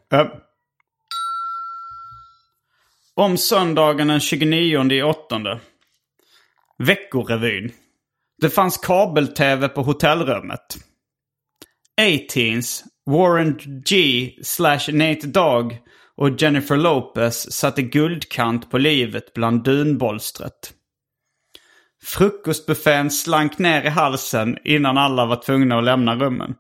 [3.15, 5.61] Om söndagen den 29 i åttonde.
[6.79, 7.73] Veckorevyn.
[8.41, 10.77] Det fanns kabel-tv på hotellrummet.
[12.01, 15.79] A-Teens, Warren G slash Nate Dogg
[16.17, 20.73] och Jennifer Lopez satte guldkant på livet bland dunbolstret.
[22.03, 26.55] Frukostbuffén slank ner i halsen innan alla var tvungna att lämna rummen.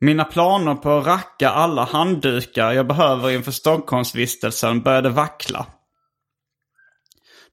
[0.00, 5.66] Mina planer på att racka alla handdukar jag behöver inför Stockholmsvistelsen började vackla.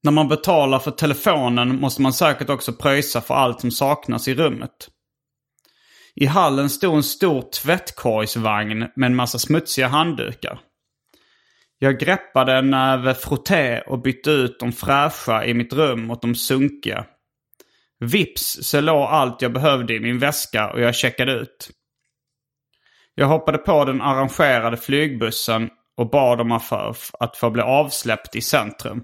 [0.04, 4.36] När man betalar för telefonen måste man säkert också pröjsa för allt som saknas i
[4.36, 4.90] rummet.
[6.16, 10.60] I hallen stod en stor tvättkorgsvagn med en massa smutsiga handdukar.
[11.80, 16.36] Jag greppade en näve frotté och bytte ut de fräscha i mitt rum mot de
[16.36, 17.06] sunkiga.
[18.00, 21.70] Vips så låg allt jag behövde i min väska och jag checkade ut.
[23.16, 29.04] Jag hoppade på den arrangerade flygbussen och bad om att få, bli avsläppt i centrum.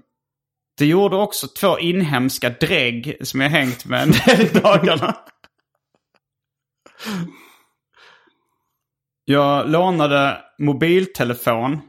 [0.78, 5.16] Det gjorde också två inhemska drägg som jag hängt med en del dagarna.
[9.24, 11.80] Jag lånade mobiltelefon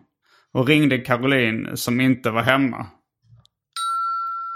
[0.54, 2.86] och ringde Caroline som inte var hemma.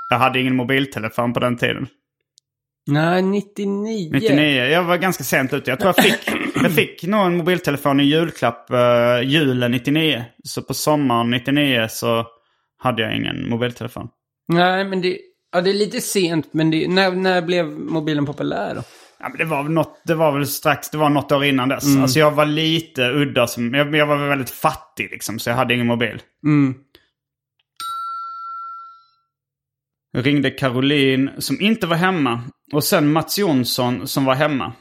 [0.10, 1.88] Jag hade ingen mobiltelefon på den tiden.
[2.88, 4.10] Nej, 99.
[4.14, 4.66] 99.
[4.66, 5.72] Jag var ganska sent ute.
[5.72, 10.26] Jag tror jag fick, jag fick nog en mobiltelefon i julklapp uh, julen 99.
[10.44, 12.26] Så på sommaren 99 så
[12.78, 14.08] hade jag ingen mobiltelefon.
[14.48, 15.18] Nej, men det,
[15.52, 18.82] ja, det är lite sent, men det, när, när blev mobilen populär då?
[19.20, 21.98] Ja, men det, var något, det var väl strax, det var något år innan dess.
[21.98, 23.48] Alltså jag var lite udda.
[23.48, 26.22] Som, jag, jag var väl väldigt fattig liksom, så jag hade ingen mobil.
[26.46, 26.76] Mm.
[30.12, 32.44] Jag ringde Caroline som inte var hemma.
[32.74, 34.74] Och sen Mats Jonsson som var hemma.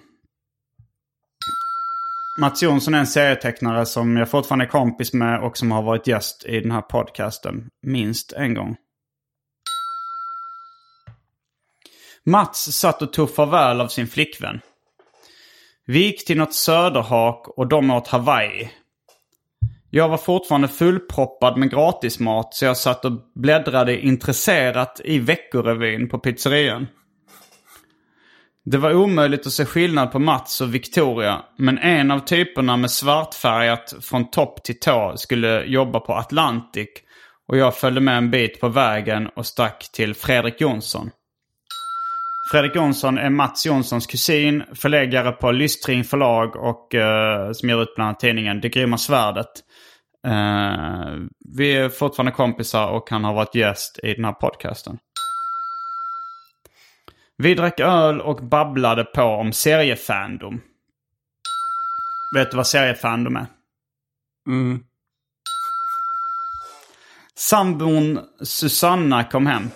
[2.40, 6.06] Mats Jonsson är en serietecknare som jag fortfarande är kompis med och som har varit
[6.06, 8.76] gäst i den här podcasten minst en gång.
[12.28, 14.60] Mats satt och tog farväl av sin flickvän.
[15.86, 18.70] Vi gick till något söderhak och de åt Hawaii.
[19.90, 26.18] Jag var fortfarande fullproppad med gratismat så jag satt och bläddrade intresserat i Veckorevyn på
[26.18, 26.86] pizzerian.
[28.64, 32.90] Det var omöjligt att se skillnad på Mats och Victoria, men en av typerna med
[32.90, 36.88] svartfärgat från topp till tå skulle jobba på Atlantic
[37.48, 41.10] och jag följde med en bit på vägen och stack till Fredrik Jonsson.
[42.50, 47.94] Fredrik Jonsson är Mats Jonssons kusin, förläggare på Lystring förlag och eh, som ger ut
[47.94, 49.50] bland annat tidningen Det grymma svärdet.
[50.26, 51.14] Eh,
[51.56, 54.98] vi är fortfarande kompisar och han har varit gäst i den här podcasten.
[57.36, 60.60] Vi drack öl och babblade på om seriefandom.
[62.34, 63.46] Vet du vad seriefandom är?
[64.48, 64.80] Mm.
[67.34, 69.70] Sambon Susanna kom hem.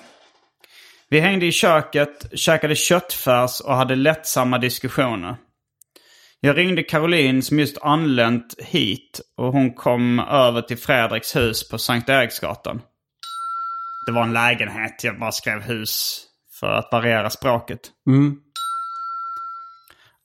[1.12, 5.36] Vi hängde i köket, käkade köttfärs och hade lättsamma diskussioner.
[6.40, 11.78] Jag ringde Caroline som just anlänt hit och hon kom över till Fredriks hus på
[11.78, 12.82] Sankt Eriksgatan.
[14.06, 16.24] Det var en lägenhet, jag bara skrev hus
[16.60, 17.80] för att variera språket.
[18.06, 18.36] Mm.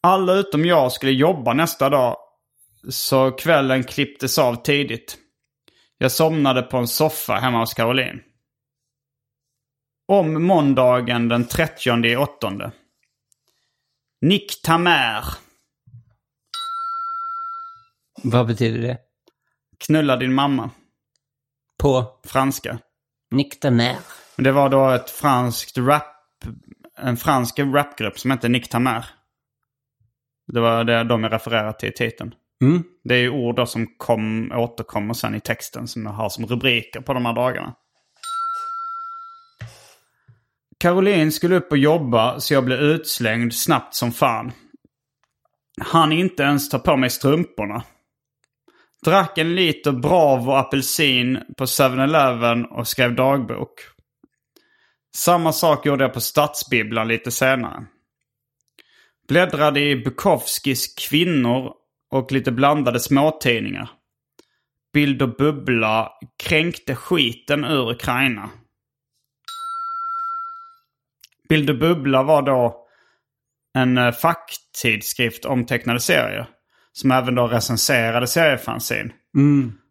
[0.04, 2.18] Alla utom jag skulle jobba nästa dag,
[2.90, 5.18] så kvällen klipptes av tidigt.
[5.98, 8.20] Jag somnade på en soffa hemma hos Caroline.
[10.08, 12.72] Om måndagen den 30 i åttonde.
[14.22, 15.24] Nick Tamer.
[18.24, 18.98] Vad betyder det?
[19.86, 20.70] Knulla din mamma.
[21.82, 22.80] På Franska.
[23.32, 23.98] Nick de Mer.
[24.36, 26.04] Men Det var då ett franskt rap...
[26.98, 29.06] En fransk rapgrupp som hette Nick Tamer.
[30.54, 32.34] Det var det de jag refererade till i titeln.
[32.62, 32.84] Mm.
[33.04, 37.02] Det är ju ord som kom, återkommer sen i texten som jag har som rubriker
[37.02, 37.76] på de här dagarna.
[40.86, 44.52] Caroline skulle upp och jobba så jag blev utslängd snabbt som fan.
[45.82, 47.84] Han inte ens ta på mig strumporna.
[49.06, 53.72] Drack en liter Bravo apelsin på 7-Eleven och skrev dagbok.
[55.16, 57.86] Samma sak gjorde jag på Stadsbibblan lite senare.
[59.28, 61.74] Bläddrade i Bukowskis Kvinnor
[62.12, 63.90] och lite blandade småtidningar.
[64.94, 66.12] Bild och Bubbla
[66.44, 68.50] kränkte skiten ur Ukraina.
[71.50, 72.86] Bild och Bubbla var då
[73.74, 76.48] en eh, facktidskrift om tecknade serier.
[76.92, 79.14] Som även då recenserade seriefanzin.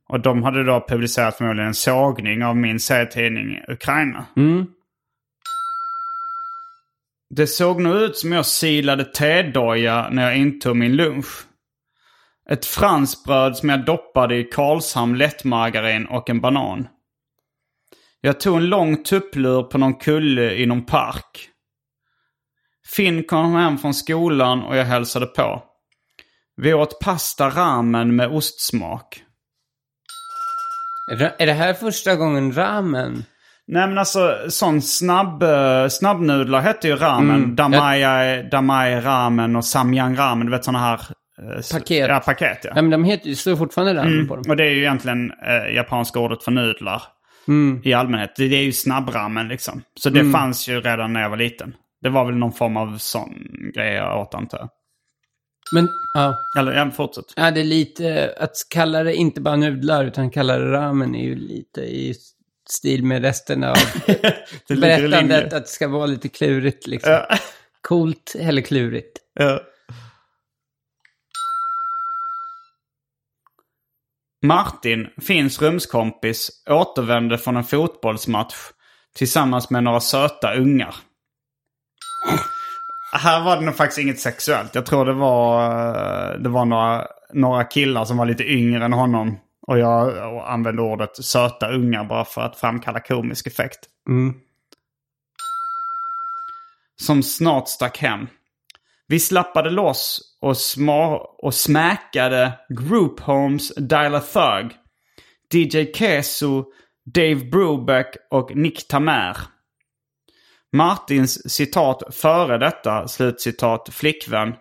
[0.08, 4.26] Och de hade då publicerat förmodligen en sågning av min serietidning Ukraina.
[4.36, 4.66] Mm.
[7.30, 11.46] Det såg nog ut som jag silade tedoja när jag intog min lunch.
[12.50, 16.88] Ett franskbröd som jag doppade i Karlshamn lättmargarin och en banan.
[18.24, 21.48] Jag tog en lång tupplur på någon kulle i någon park.
[22.96, 25.62] Finn kom hem från skolan och jag hälsade på.
[26.56, 29.22] Vi åt pasta ramen med ostsmak.
[31.12, 33.24] Ra- Är det här första gången ramen?
[33.66, 37.36] Nej men alltså sån snabb, eh, snabbnudlar hette ju ramen.
[37.44, 37.56] Mm.
[37.56, 40.46] Damai, damai ramen och samyang ramen.
[40.46, 41.00] Du vet såna här...
[41.38, 42.08] eh, Paket.
[42.08, 42.72] Ja, paket ja.
[42.74, 44.44] Ja, men de heter ju, står fortfarande ramen på dem.
[44.48, 47.02] Och det är ju egentligen eh, japanska ordet för nudlar.
[47.48, 47.80] Mm.
[47.84, 48.36] I allmänhet.
[48.36, 49.82] Det, det är ju snabbramen liksom.
[50.00, 51.74] Så det fanns ju redan när jag var liten.
[52.02, 53.34] Det var väl någon form av sån
[53.74, 54.68] grej jag åt antar jag.
[55.72, 56.38] Men, ja.
[56.58, 57.24] Eller ja, fortsätt.
[57.36, 61.24] Ja, det är lite, att kalla det inte bara nudlar utan kalla det ramen är
[61.24, 62.14] ju lite i
[62.68, 63.76] stil med resten av
[64.68, 67.12] berättandet att det ska vara lite klurigt liksom.
[67.12, 67.38] Ja.
[67.80, 69.18] Coolt eller klurigt.
[69.34, 69.60] Ja.
[74.44, 78.54] Martin, Finns rumskompis, återvände från en fotbollsmatch
[79.16, 80.94] tillsammans med några söta ungar.
[83.12, 84.74] Här var det nog faktiskt inget sexuellt.
[84.74, 88.92] Jag tror det var, eh, det var några, några killar som var lite yngre än
[88.92, 89.38] honom.
[89.66, 93.80] Och jag använde ordet söta ungar bara för att framkalla komisk effekt.
[94.08, 94.34] Mm.
[96.96, 98.26] som snart stack hem.
[99.06, 104.72] Vi slappade loss och, sma och smäkade Group Homes Dial a Thug,
[105.52, 106.64] DJ Keso,
[107.14, 109.36] Dave Brubeck och Nick Tamer.
[110.72, 114.54] Martins citat före detta, slutcitat, flickvän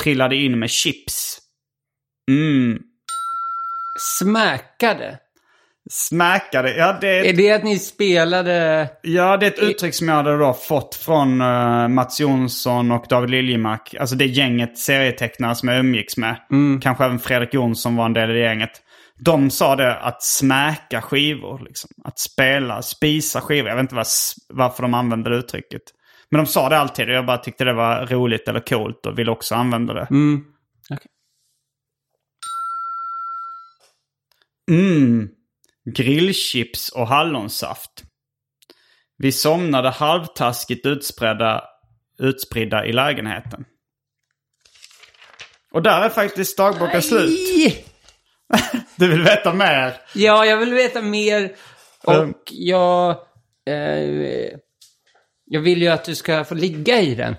[0.00, 1.38] trillade in med chips.
[2.30, 2.78] Mm,
[4.18, 5.18] Smäkade
[5.90, 6.76] smäkade.
[6.76, 8.88] Ja, det är det att ni spelade...
[9.02, 13.04] Ja, det är ett uttryck som jag hade då fått från eh, Mats Jonsson och
[13.08, 13.94] David Liljemark.
[13.94, 16.36] Alltså det gänget serietecknare som jag umgicks med.
[16.82, 18.82] Kanske även Fredrik Jonsson var en del i det gänget.
[19.18, 21.62] De sa det att smäka skivor.
[21.64, 21.90] Liksom.
[22.04, 23.68] Att spela, spisa skivor.
[23.68, 24.06] Jag vet inte vad,
[24.48, 25.82] varför de använde det uttrycket.
[26.30, 29.18] Men de sa det alltid och jag bara tyckte det var roligt eller coolt och
[29.18, 30.06] ville också använda det.
[30.10, 30.44] Mm.
[30.90, 31.10] Okej.
[34.70, 35.28] Mm.
[35.94, 37.90] Grillchips och hallonsaft.
[39.18, 41.64] Vi somnade halvtaskigt utspridda,
[42.18, 43.64] utspridda i lägenheten.
[45.72, 47.38] Och där är faktiskt dagboken slut.
[48.96, 49.96] Du vill veta mer?
[50.14, 51.56] Ja, jag vill veta mer.
[52.04, 52.34] Och Um.
[52.50, 53.10] jag...
[53.66, 54.50] Eh,
[55.44, 57.36] jag vill ju att du ska få ligga i den.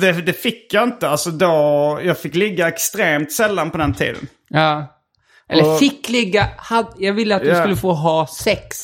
[0.00, 1.08] Det, det fick jag inte.
[1.08, 4.28] Alltså då, jag fick ligga extremt sällan på den tiden.
[4.48, 4.95] Ja.
[5.52, 6.48] Eller Och- fick ligga...
[6.56, 7.60] Had, jag ville att du Ja.
[7.60, 8.76] skulle få ha sex.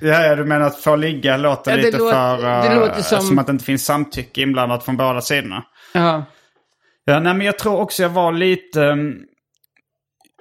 [0.00, 2.42] Ja, ja, du menar att få ligga låter Ja, lite låter- för...
[2.62, 5.64] det eh, låter som- Som att det inte finns samtycke inblandat från båda sidorna.
[5.94, 6.24] Ja.
[7.04, 8.84] Ja, nej, men jag tror också jag var lite...
[8.84, 9.12] ehm,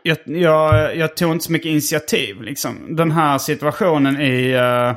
[0.03, 2.41] jag, jag, jag tog inte så mycket initiativ.
[2.41, 2.95] Liksom.
[2.95, 4.51] Den här situationen i...
[4.51, 4.93] eh,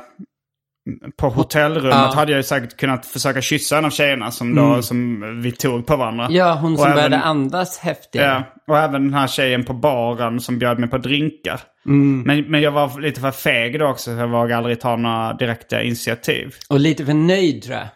[1.17, 2.11] på hotellrummet Ja.
[2.15, 5.85] hade jag ju säkert kunnat försöka kyssa en av tjejerna som, då, som vi tog
[5.87, 6.27] på varandra.
[6.29, 8.45] Ja, hon Och som även- började andas häftigare.
[8.65, 11.61] Ja, och även den här tjejen på baren som bjöd mig på drinkar.
[11.85, 12.21] Mm.
[12.21, 15.33] Men, men jag var lite för feg då också, så jag vågade aldrig ta några
[15.33, 16.55] direkta initiativ.
[16.69, 17.87] Och lite för nöjd tror jag.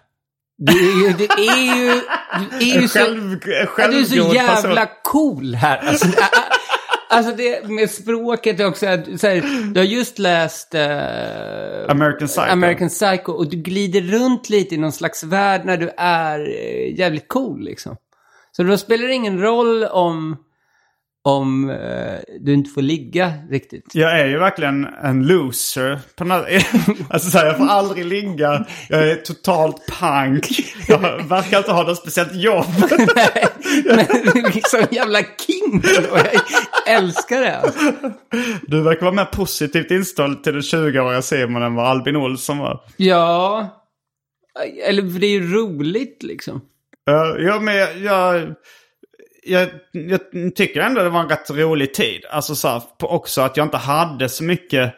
[0.57, 1.13] Du är ju...
[1.17, 2.01] Du är ju,
[2.59, 3.37] du är ju så, Själv,
[3.77, 4.87] ja, du är så jävla person.
[5.03, 5.77] cool här.
[5.77, 6.07] Alltså,
[7.09, 8.87] alltså det med språket också.
[8.87, 10.75] Att, så här, du har just läst...
[10.75, 12.51] eh, American Psycho.
[12.51, 16.99] American Psycho och du glider runt lite i någon slags värld när du är eh,
[16.99, 17.95] jävligt cool liksom.
[18.51, 20.37] Så då spelar det ingen roll om,
[21.27, 23.85] om eh, du inte får ligga riktigt.
[23.93, 25.99] Jag är ju verkligen en loser.
[27.09, 28.65] Alltså så här, jag får aldrig ligga.
[28.89, 30.47] Jag är totalt pank.
[30.87, 32.65] Jag verkar inte ha något speciellt jobb.
[33.85, 35.83] Men liksom jävla king.
[36.11, 36.41] Och jag
[36.87, 37.57] älskar det.
[37.57, 37.93] Alltså.
[38.67, 42.81] Du verkar vara mer positivt inställd till den 20-åriga Simon än vad Albin Olsson var.
[42.97, 43.69] Ja,
[44.87, 46.61] eller för det är ju roligt liksom.
[47.09, 48.55] Uh, ja, men jag, jag,
[49.47, 50.19] jag, jag
[50.55, 52.21] tycker ändå det var en rätt rolig tid.
[52.31, 54.93] Alltså så här, också att jag inte hade så mycket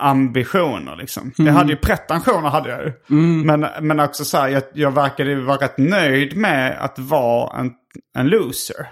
[0.00, 1.32] ambitioner liksom.
[1.36, 2.92] Jag hade ju pretensioner hade jag ju.
[3.44, 7.58] Men, men också så här, jag, jag verkade ju vara rätt nöjd med att vara
[7.60, 7.70] en,
[8.18, 8.86] en loser.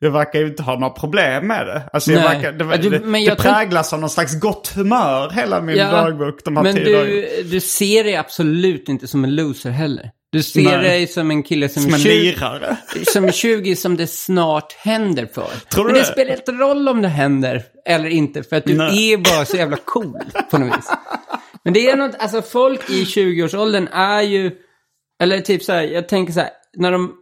[0.00, 1.82] Jag verkar ju inte ha några problem med det.
[1.92, 5.60] Alltså jag verkar, det, Ja, du- det, det präglas av någon slags gott humör hela
[5.60, 7.50] min dagbok de här men tio du, dagarna.
[7.50, 10.10] du ser dig absolut inte som en loser heller.
[10.32, 10.82] Du ser Nej.
[10.82, 12.76] dig som en kille som, Som är en 20, lirare.
[13.12, 15.48] som är 20 som det snart händer för.
[15.72, 16.04] Tror du men det det?
[16.12, 19.12] spelar inte roll om det händer eller inte, för att du Nej.
[19.12, 20.18] är bara så jävla cool
[20.50, 20.90] på något vis.
[21.64, 24.52] Men det är något, alltså folk i 20-årsåldern är ju,
[25.22, 27.14] eller typ så här, jag tänker så här, när de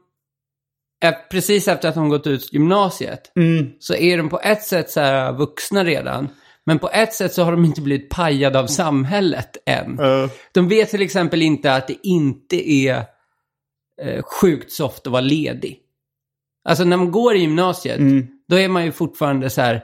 [1.31, 3.71] precis efter att de gått ut gymnasiet, Mm.
[3.79, 6.29] så är de på ett sätt så här vuxna redan.
[6.67, 9.99] Men på ett sätt så har de inte blivit pajade av samhället än.
[9.99, 13.05] Eh, De vet till exempel inte att det inte är
[14.03, 15.79] eh, sjukt soft att vara ledig.
[16.69, 18.27] Alltså när man går i gymnasiet, Mm.
[18.49, 19.83] då är man ju fortfarande så här,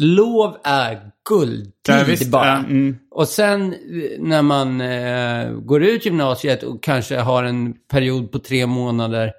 [0.00, 2.46] lov är guldtid Ja, visst, bara.
[2.46, 2.96] ja, mm.
[3.10, 3.78] Och sen eh,
[4.18, 9.32] när man eh, går ut gymnasiet och kanske har en period på tre månader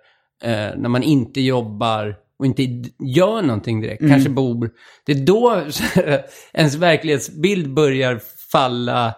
[0.43, 2.63] eh, när man inte jobbar och inte
[3.15, 4.13] gör någonting direkt, Mm.
[4.13, 4.69] kanske bor.
[5.05, 5.61] Det är då
[6.53, 8.19] ens verklighetsbild börjar
[8.51, 9.13] falla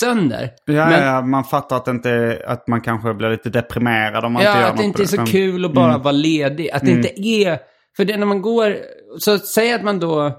[0.00, 0.50] sönder.
[0.66, 4.42] Ja, Men- ja, man fattar att, inte, att man kanske blir lite deprimerad om man
[4.42, 6.70] Ja, inte gör att det något inte är så kul att bara vara ledig.
[6.70, 7.58] Att det inte är...
[7.96, 8.76] För det när man går...
[9.18, 10.32] Så säg att man då...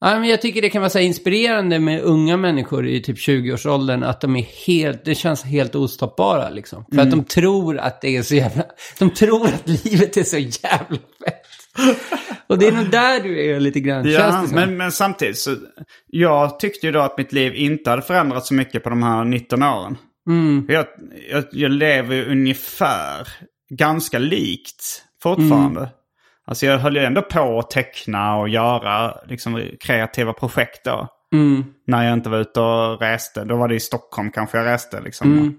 [0.00, 4.02] Ja, men jag tycker det kan vara så inspirerande med unga människor i typ 20-årsåldern.
[4.02, 5.04] Att de är helt...
[5.04, 6.84] Det känns helt ostoppbara liksom.
[6.94, 8.64] För att de tror att det är så jävla...
[8.98, 11.46] De tror att livet är så jävla fett.
[12.46, 14.10] Och det är nog där du är lite grann.
[14.10, 15.56] Ja, men, men samtidigt så...
[16.06, 19.24] Jag tyckte ju då att mitt liv inte hade förändrats så mycket på de här
[19.24, 19.96] 19 åren.
[20.28, 20.66] Mm.
[20.68, 20.86] Jag,
[21.30, 23.28] jag, jag lever ju ungefär
[23.70, 25.80] ganska likt fortfarande.
[25.80, 25.92] Mm.
[26.46, 31.08] Alltså jag höll ju ändå på att teckna och göra liksom, kreativa projekt då.
[31.32, 31.64] Mm.
[31.86, 33.44] När jag inte var ute och reste.
[33.44, 35.32] Då var det i Stockholm kanske jag reste liksom.
[35.32, 35.54] Mm.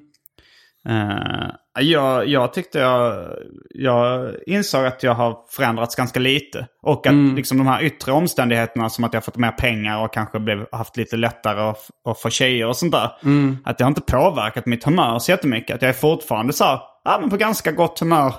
[0.90, 3.28] Eh, jag, jag tyckte jag,
[3.70, 6.68] jag insåg att jag har förändrats ganska lite.
[6.82, 7.36] Och att Mm.
[7.36, 10.98] liksom de här yttre omständigheterna som att jag fått mer pengar och kanske blev, haft
[10.98, 13.12] lite lättare att, att få tjejer och sånt där.
[13.24, 13.58] Mm.
[13.66, 15.76] Att det har inte påverkat mitt humör så jättemycket.
[15.76, 18.34] Att jag är fortfarande så här, ja men på ganska gott humör.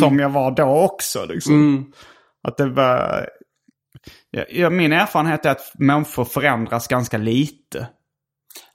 [0.00, 1.54] Som jag var då också liksom.
[1.54, 1.84] Mm.
[2.48, 3.28] Att det var...
[4.48, 7.88] Ja, min erfarenhet är att människor förändras ganska lite.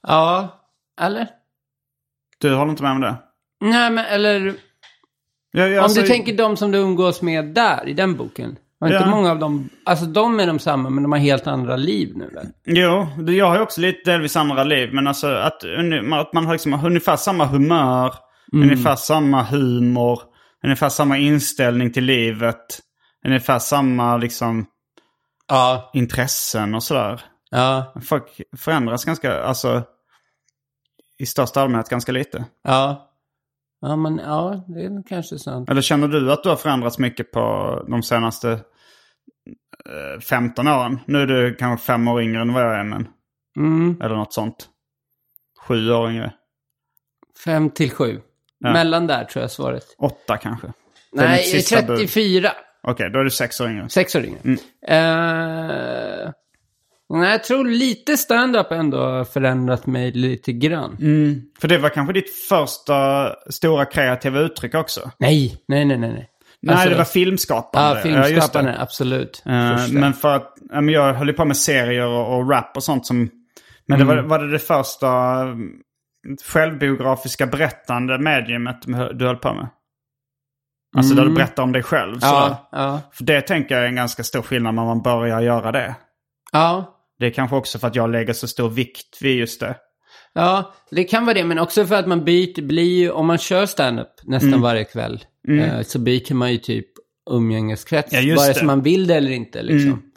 [0.07, 0.47] Ja,
[1.01, 1.27] eller?
[2.37, 3.15] Du håller inte med om det?
[3.61, 4.53] Nej, men eller...
[5.51, 8.55] Ja, ja, Om alltså- du tänker de som du umgås med där, i den boken.
[8.79, 9.09] Var inte Ja.
[9.09, 12.29] många av dem, alltså de är de samma men de har helt andra liv nu
[12.29, 12.47] väl?
[12.65, 14.89] Jo, jag har ju också lite delvis andra liv.
[14.93, 15.63] Men alltså att,
[16.13, 18.13] att man har liksom ungefär samma humör,
[18.53, 20.21] ungefär samma humor,
[20.63, 22.79] ungefär samma inställning till livet.
[23.25, 24.65] Ungefär samma liksom
[25.47, 25.91] Ja.
[25.93, 27.21] intressen och sådär.
[27.51, 29.83] Ja, Folk förändras ganska, alltså
[31.17, 32.45] i största allmänhet ganska lite.
[32.63, 33.05] ja.
[33.81, 35.69] Ja, men ja, det är kanske sant.
[35.69, 37.41] Eller känner du att du har förändrats mycket på
[37.87, 38.51] de senaste
[39.85, 40.99] eh, 15 åren?
[41.07, 43.07] Nu är du kanske fem år yngre än vad jag är, men,
[43.57, 44.01] Mm.
[44.01, 44.69] eller något sånt.
[45.67, 46.33] Sju år yngre.
[47.45, 48.21] Fem till sju.
[48.59, 48.73] Ja.
[48.73, 49.83] Mellan där tror jag svaret.
[49.97, 50.67] Åtta kanske.
[50.67, 50.73] Det
[51.11, 51.97] Nej, mitt sista bud.
[51.97, 52.51] 34.
[52.83, 53.89] Okej, då är du sex år yngre.
[53.89, 54.39] Sex år yngre.
[54.43, 54.59] Mm.
[54.87, 56.31] Eh,
[57.09, 60.97] nej, jag tror lite stand-up ändå har förändrat mig lite grann.
[61.01, 61.41] Mm.
[61.61, 65.11] För det var kanske ditt första stora kreativa uttryck också?
[65.17, 66.09] Nej, nej, nej, nej.
[66.13, 66.29] nej.
[66.61, 67.99] Nej, Alltså- det var filmskapande.
[67.99, 69.43] Ja, filmskapande, absolut.
[69.45, 69.93] Eh, Första.
[69.99, 73.05] men för att, ja, jag höll ju på med serier och, och rap och sånt
[73.05, 73.29] som...
[73.87, 74.27] Men det var, Mm.
[74.27, 75.09] var det det första
[75.41, 75.69] mm,
[76.45, 78.81] självbiografiska berättande mediumet
[79.13, 79.69] du höll på med?
[80.97, 82.19] Alltså där du berättar om dig själv.
[82.19, 82.27] Så.
[82.27, 82.39] Mm.
[82.49, 85.71] ja, ja, För det tänker jag är en ganska stor skillnad när man börjar göra
[85.71, 85.95] det.
[86.51, 86.95] ja.
[87.19, 89.75] Det är kanske också för att jag lägger så stor vikt vid just det.
[90.33, 93.37] Ja, det kan vara det, men också för att man byter, blir ju, om man
[93.37, 94.61] kör stand-up nästan Mm.
[94.61, 96.87] varje kväll, eh, så byter man ju typ
[97.31, 99.91] umgängeskrets, Ja, vare sig man vill det eller inte liksom.
[99.93, 100.08] An-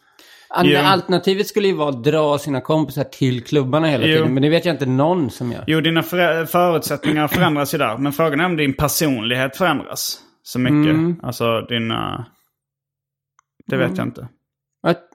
[0.65, 0.79] Jo.
[0.79, 4.17] Alternativet skulle ju vara att dra sina kompisar till klubbarna hela Jo.
[4.17, 5.65] tiden, men det vet jag inte någon som gör.
[5.67, 7.99] Jo, dina för förutsättningar förändras ju där.
[7.99, 10.95] Men frågan är om din personlighet förändras så mycket.
[10.95, 11.21] Mm.
[11.23, 12.27] Alltså dina...
[13.67, 14.29] Det vet jag inte.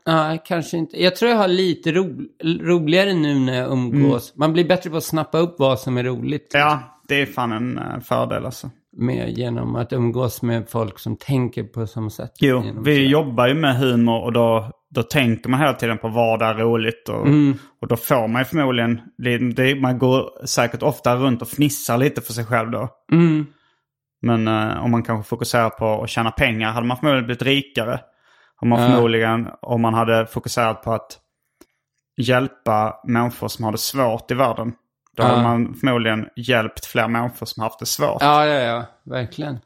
[0.08, 1.04] Nej, kanske inte.
[1.04, 4.34] Jag tror jag har lite ro, roligare nu när jag umgås.
[4.36, 6.52] Man blir bättre på att snappa upp vad som är roligt.
[6.54, 8.70] Ja, det är fan en eh, fördel alltså.
[8.98, 12.32] Med, genom att umgås med folk som tänker på samma sätt.
[12.40, 16.42] Jo, vi jobbar ju med humor och då, då tänker man hela tiden på vad
[16.42, 17.10] är roligt.
[17.10, 17.28] Och,
[17.82, 21.98] och då får man ju förmodligen, det, det, man går säkert ofta runt och fnissar
[21.98, 22.90] lite för sig själv då.
[23.12, 23.46] Mm.
[24.22, 28.00] Men eh, om man kanske fokuserar på att tjäna pengar hade man förmodligen blivit rikare.
[28.62, 28.88] Om man Ja.
[28.88, 31.20] förmodligen, om man hade fokuserat på att
[32.18, 34.74] hjälpa människor som har det svårt i världen.
[35.16, 38.22] Då hade man förmodligen hjälpt fler människor som haft det svårt.
[38.22, 38.86] Ja, ja, ja.
[39.06, 39.60] Verkligen.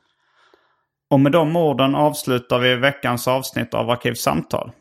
[1.10, 4.72] Och med de orden avslutar vi veckans avsnitt av Arkivsamtal.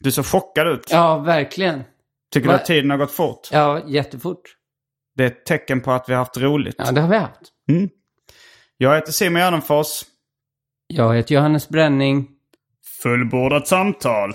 [0.00, 0.88] Du ser chockad ut.
[0.90, 1.82] Ja, verkligen.
[2.32, 3.48] Tycker du att tiden har gått fort?
[3.52, 4.42] Ja, jättefort.
[5.16, 6.74] Det är ett tecken på att vi har haft roligt.
[6.78, 7.40] Ja, det har vi haft.
[8.76, 10.02] Jag heter Simon Gärdenfors.
[10.86, 12.28] Jag heter Johannes Bränning.
[13.02, 14.34] Fullbordat samtal.